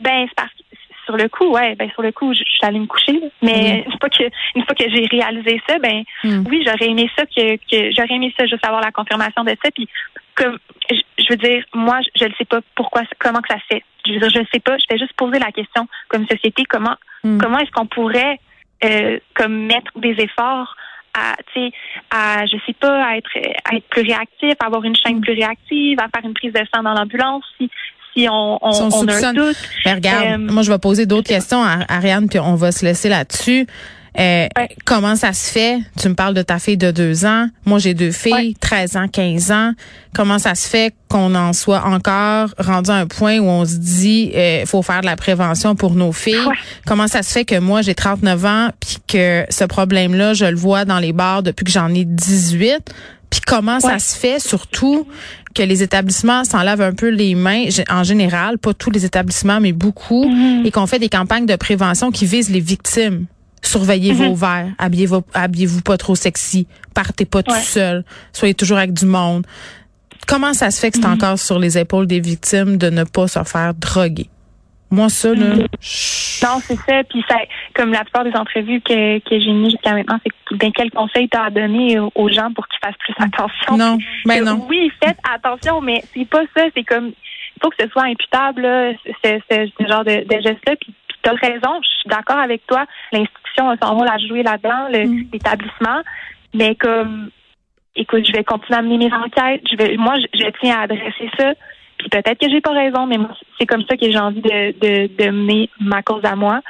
ben 0.00 0.26
c'est 0.28 0.34
parce 0.34 0.50
que 0.50 0.67
sur 1.08 1.16
le 1.16 1.28
coup, 1.28 1.48
ouais, 1.50 1.74
ben 1.76 1.90
sur 1.92 2.02
le 2.02 2.12
coup, 2.12 2.34
je, 2.34 2.42
suis 2.44 2.60
allée 2.62 2.80
me 2.80 2.86
coucher. 2.86 3.18
Mais 3.40 3.84
une 3.86 3.98
fois 3.98 4.10
que 4.10 4.24
une 4.54 4.64
fois 4.64 4.74
que 4.74 4.84
j'ai 4.90 5.06
réalisé 5.06 5.60
ça, 5.66 5.78
ben 5.78 6.02
mm. 6.22 6.44
oui, 6.48 6.62
j'aurais 6.66 6.90
aimé 6.90 7.10
ça 7.16 7.24
que, 7.24 7.56
que 7.56 7.90
j'aurais 7.92 8.14
aimé 8.14 8.34
ça 8.38 8.46
juste 8.46 8.64
avoir 8.64 8.82
la 8.82 8.92
confirmation 8.92 9.42
de 9.42 9.56
ça. 9.62 9.70
Puis 9.74 9.88
comme 10.34 10.58
je, 10.90 11.26
veux 11.30 11.36
dire, 11.36 11.64
moi, 11.74 11.98
je 12.14 12.24
ne 12.24 12.32
sais 12.38 12.44
pas 12.44 12.60
pourquoi, 12.74 13.02
comment 13.18 13.40
que 13.40 13.48
ça 13.48 13.60
se 13.60 13.74
fait. 13.74 13.84
Je 14.06 14.12
veux 14.12 14.20
dire, 14.20 14.30
je 14.30 14.38
ne 14.40 14.46
sais 14.52 14.60
pas. 14.60 14.76
Je 14.78 14.84
vais 14.90 14.98
juste 14.98 15.14
poser 15.14 15.38
la 15.38 15.50
question 15.50 15.88
comme 16.08 16.26
société, 16.26 16.64
comment 16.68 16.96
Hmm. 17.24 17.38
Comment 17.38 17.58
est-ce 17.58 17.70
qu'on 17.70 17.86
pourrait 17.86 18.38
euh, 18.84 19.18
comme 19.34 19.66
mettre 19.66 19.90
des 19.96 20.14
efforts 20.18 20.76
à, 21.14 21.34
tu 21.52 21.60
sais, 21.60 21.72
à, 22.10 22.46
je 22.46 22.56
sais 22.66 22.74
pas, 22.74 23.04
à 23.04 23.16
être, 23.16 23.30
à 23.64 23.74
être 23.74 23.88
plus 23.88 24.02
réactif, 24.02 24.54
à 24.60 24.66
avoir 24.66 24.84
une 24.84 24.94
chaîne 24.94 25.20
plus 25.20 25.32
réactive, 25.32 25.98
à 25.98 26.08
faire 26.08 26.24
une 26.24 26.34
prise 26.34 26.52
de 26.52 26.60
sang 26.72 26.82
dans 26.82 26.92
l'ambulance 26.92 27.44
si, 27.56 27.70
si 28.18 28.28
on, 28.28 28.58
on, 28.62 28.90
on, 28.92 29.08
a 29.08 29.26
un 29.26 29.32
doute. 29.32 29.56
Mais 29.84 29.94
regarde, 29.94 30.26
euh, 30.26 30.38
moi, 30.38 30.62
je 30.62 30.70
vais 30.70 30.78
poser 30.78 31.06
d'autres 31.06 31.28
questions 31.28 31.62
à 31.62 31.84
Ariane, 31.88 32.28
puis 32.28 32.38
on 32.38 32.54
va 32.54 32.72
se 32.72 32.84
laisser 32.84 33.08
là-dessus. 33.08 33.66
Euh, 34.18 34.48
comment 34.84 35.14
ça 35.14 35.32
se 35.32 35.50
fait? 35.50 35.78
Tu 36.00 36.08
me 36.08 36.14
parles 36.14 36.34
de 36.34 36.42
ta 36.42 36.58
fille 36.58 36.76
de 36.76 36.90
deux 36.90 37.24
ans. 37.24 37.46
Moi, 37.64 37.78
j'ai 37.78 37.94
deux 37.94 38.10
filles, 38.10 38.54
13 38.60 38.96
ans, 38.96 39.06
15 39.06 39.52
ans. 39.52 39.72
Comment 40.12 40.40
ça 40.40 40.56
se 40.56 40.68
fait 40.68 40.92
qu'on 41.08 41.34
en 41.36 41.52
soit 41.52 41.84
encore 41.84 42.48
rendu 42.58 42.90
à 42.90 42.94
un 42.94 43.06
point 43.06 43.38
où 43.38 43.44
on 43.44 43.64
se 43.64 43.76
dit 43.76 44.32
euh, 44.34 44.66
faut 44.66 44.82
faire 44.82 45.02
de 45.02 45.06
la 45.06 45.14
prévention 45.14 45.76
pour 45.76 45.92
nos 45.94 46.10
filles? 46.10 46.48
Comment 46.84 47.06
ça 47.06 47.22
se 47.22 47.30
fait 47.30 47.44
que 47.44 47.58
moi, 47.60 47.82
j'ai 47.82 47.94
39 47.94 48.44
ans 48.44 48.68
puis 48.80 48.96
que 49.06 49.44
ce 49.50 49.64
problème-là, 49.64 50.34
je 50.34 50.46
le 50.46 50.56
vois 50.56 50.84
dans 50.84 50.98
les 50.98 51.12
bars 51.12 51.44
depuis 51.44 51.64
que 51.64 51.70
j'en 51.70 51.94
ai 51.94 52.04
18? 52.04 52.92
Puis 53.30 53.40
comment 53.46 53.80
ça 53.80 53.98
se 53.98 54.16
fait 54.16 54.38
surtout 54.40 55.06
que 55.54 55.62
les 55.62 55.82
établissements 55.82 56.44
s'enlèvent 56.44 56.80
un 56.80 56.94
peu 56.94 57.08
les 57.08 57.34
mains, 57.34 57.64
en 57.90 58.04
général, 58.04 58.58
pas 58.58 58.74
tous 58.74 58.90
les 58.90 59.04
établissements, 59.04 59.60
mais 59.60 59.72
beaucoup, 59.72 60.26
mm-hmm. 60.26 60.66
et 60.66 60.70
qu'on 60.70 60.86
fait 60.86 60.98
des 60.98 61.08
campagnes 61.08 61.46
de 61.46 61.56
prévention 61.56 62.10
qui 62.10 62.26
visent 62.26 62.50
les 62.50 62.60
victimes? 62.60 63.26
Surveillez 63.60 64.12
vos 64.12 64.34
verres, 64.34 64.68
habillez-vous 64.78 65.24
habillez-vous 65.34 65.80
pas 65.80 65.96
trop 65.96 66.14
sexy, 66.14 66.68
partez 66.94 67.24
pas 67.24 67.42
tout 67.42 67.60
seul, 67.60 68.04
soyez 68.32 68.54
toujours 68.54 68.78
avec 68.78 68.92
du 68.92 69.04
monde. 69.04 69.44
Comment 70.28 70.54
ça 70.54 70.70
se 70.70 70.78
fait 70.78 70.90
que 70.90 70.98
c'est 70.98 71.06
encore 71.06 71.38
sur 71.38 71.58
les 71.58 71.76
épaules 71.76 72.06
des 72.06 72.20
victimes 72.20 72.76
de 72.76 72.88
ne 72.88 73.04
pas 73.04 73.26
se 73.26 73.42
faire 73.44 73.74
droguer? 73.74 74.30
Moi, 74.90 75.08
ça, 75.10 75.34
là, 75.34 75.54
Non, 75.56 76.60
c'est 76.60 76.76
ça. 76.76 77.04
Puis 77.10 77.22
ça, 77.28 77.36
comme 77.74 77.92
la 77.92 78.00
plupart 78.04 78.24
des 78.24 78.34
entrevues 78.34 78.80
que, 78.80 79.18
que 79.18 79.38
j'ai 79.40 79.52
mis 79.52 79.70
jusqu'à 79.70 79.92
maintenant, 79.92 80.18
c'est 80.24 80.56
ben, 80.56 80.70
quel 80.74 80.90
conseil 80.90 81.28
t'as 81.28 81.44
à 81.44 81.50
donner 81.50 81.98
aux- 81.98 82.28
gens 82.30 82.52
pour 82.54 82.66
qu'ils 82.68 82.78
fassent 82.82 82.96
plus 82.98 83.14
attention? 83.18 83.76
non, 83.76 83.98
ben 84.24 84.38
Que 84.40 84.44
non. 84.44 84.66
Oui, 84.68 84.90
faites 85.02 85.18
attention, 85.30 85.80
mais 85.82 86.02
c'est 86.14 86.24
pas 86.28 86.42
ça. 86.56 86.64
C'est 86.74 86.84
comme 86.84 87.08
il 87.08 87.60
faut 87.62 87.70
que 87.70 87.76
ce 87.80 87.88
soit 87.88 88.04
imputable, 88.04 88.62
là, 88.62 88.92
ce, 89.04 89.38
ce- 89.50 89.70
ce 89.78 89.86
genre 89.86 90.04
de, 90.04 90.24
de 90.24 90.40
geste-là. 90.40 90.76
Puis, 90.80 90.94
puis 91.08 91.18
t'as 91.22 91.32
raison, 91.34 91.80
je 91.82 91.88
suis 92.00 92.08
d'accord 92.08 92.38
avec 92.38 92.66
toi. 92.66 92.86
L'institution 93.12 93.68
a 93.70 93.76
son 93.82 93.94
rôle 93.96 94.08
à 94.08 94.16
jouer 94.18 94.42
là-dedans, 94.42 94.88
Mm. 94.90 95.24
l'établissement. 95.32 96.00
Mais 96.54 96.74
comme 96.76 97.30
écoute, 97.96 98.24
je 98.26 98.32
vais 98.32 98.44
continuer 98.44 98.78
à 98.78 98.82
mener 98.82 99.08
mes 99.08 99.12
enquêtes. 99.12 99.62
Je 99.70 99.76
vais, 99.76 99.96
moi, 99.96 100.14
je, 100.32 100.38
je 100.44 100.50
tiens 100.60 100.78
à 100.78 100.82
adresser 100.84 101.28
ça. 101.36 101.52
Puis 101.98 102.08
peut-être 102.08 102.38
que 102.38 102.48
j'ai 102.48 102.60
pas 102.60 102.72
raison, 102.72 103.06
mais 103.06 103.18
moi, 103.18 103.30
c'est 103.58 103.66
comme 103.66 103.82
ça 103.88 103.96
que 103.96 104.10
j'ai 104.10 104.18
envie 104.18 104.40
de, 104.40 104.72
de, 104.78 105.10
de 105.16 105.30
mener 105.30 105.68
ma 105.80 106.02
cause 106.02 106.24
à 106.24 106.36
moi. 106.36 106.60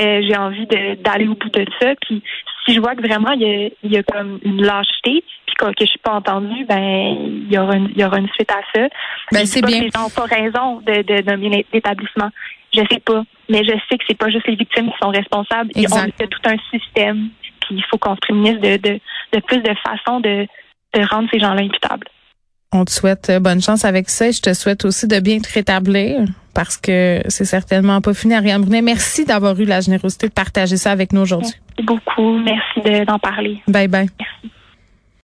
Euh, 0.00 0.22
j'ai 0.26 0.36
envie 0.36 0.66
d'aller 0.66 1.26
au 1.26 1.34
bout 1.34 1.50
de 1.50 1.64
ça. 1.80 1.94
Puis 2.02 2.22
si 2.64 2.74
je 2.74 2.80
vois 2.80 2.94
que 2.94 3.02
vraiment 3.06 3.32
il 3.32 3.42
y 3.42 3.44
a, 3.44 3.68
il 3.82 3.92
y 3.92 3.96
a 3.96 4.02
comme 4.02 4.38
une 4.42 4.62
lâcheté, 4.62 5.24
puis 5.46 5.54
que, 5.58 5.66
que 5.66 5.72
je 5.80 5.86
suis 5.86 5.98
pas 5.98 6.12
entendue, 6.12 6.64
ben 6.66 7.16
il 7.26 7.52
y 7.52 7.58
aura 7.58 7.76
une, 7.76 7.90
il 7.94 8.00
y 8.00 8.04
aura 8.04 8.18
une 8.18 8.28
suite 8.30 8.50
à 8.50 8.60
ça. 8.74 8.88
Ben, 9.32 9.40
Je 9.40 9.44
c'est 9.44 9.60
pas 9.60 9.66
bien. 9.68 9.80
Que 9.80 9.84
les 9.84 9.90
gens 9.90 10.02
n'ont 10.02 10.10
pas 10.10 10.34
raison 10.34 10.80
de, 10.80 11.02
de 11.02 11.30
nommer 11.30 11.66
l'établissement. 11.72 12.30
Je 12.74 12.82
sais 12.90 13.00
pas, 13.00 13.22
mais 13.48 13.64
je 13.64 13.72
sais 13.88 13.98
que 13.98 14.04
c'est 14.06 14.18
pas 14.18 14.28
juste 14.28 14.46
les 14.46 14.56
victimes 14.56 14.90
qui 14.90 14.98
sont 15.02 15.10
responsables. 15.10 15.70
Il 15.74 15.82
Exact. 15.82 16.20
Y 16.20 16.24
a 16.24 16.26
tout 16.28 16.40
un 16.44 16.56
système. 16.70 17.28
Puis 17.60 17.76
il 17.76 17.84
faut 17.90 17.98
qu'on 17.98 18.14
se 18.14 18.20
prémunisse 18.20 18.60
de, 18.60 18.76
de, 18.76 19.00
de 19.32 19.40
plus 19.40 19.58
de 19.60 19.74
façons 19.84 20.20
de, 20.20 20.46
de 20.94 21.08
rendre 21.08 21.28
ces 21.32 21.40
gens-là 21.40 21.62
imputables. 21.62 22.06
On 22.72 22.84
te 22.84 22.90
souhaite 22.90 23.30
euh, 23.30 23.38
bonne 23.40 23.62
chance 23.62 23.84
avec 23.84 24.10
ça. 24.10 24.28
et 24.28 24.32
Je 24.32 24.42
te 24.42 24.52
souhaite 24.54 24.84
aussi 24.84 25.06
de 25.06 25.18
bien 25.20 25.38
te 25.38 25.52
rétablir 25.52 26.20
parce 26.52 26.76
que 26.76 27.20
c'est 27.28 27.44
certainement 27.44 28.00
pas 28.00 28.12
fini. 28.14 28.34
Ariane 28.34 28.62
Brunet, 28.62 28.82
merci 28.82 29.24
d'avoir 29.24 29.58
eu 29.60 29.64
la 29.64 29.80
générosité 29.80 30.28
de 30.28 30.32
partager 30.32 30.76
ça 30.76 30.90
avec 30.90 31.12
nous 31.12 31.20
aujourd'hui. 31.20 31.52
Merci 31.78 31.86
beaucoup. 31.86 32.38
Merci 32.38 32.80
de- 32.84 33.04
d'en 33.04 33.18
parler. 33.18 33.60
Bye 33.68 33.88
bye. 33.88 34.08
Merci. 34.18 34.50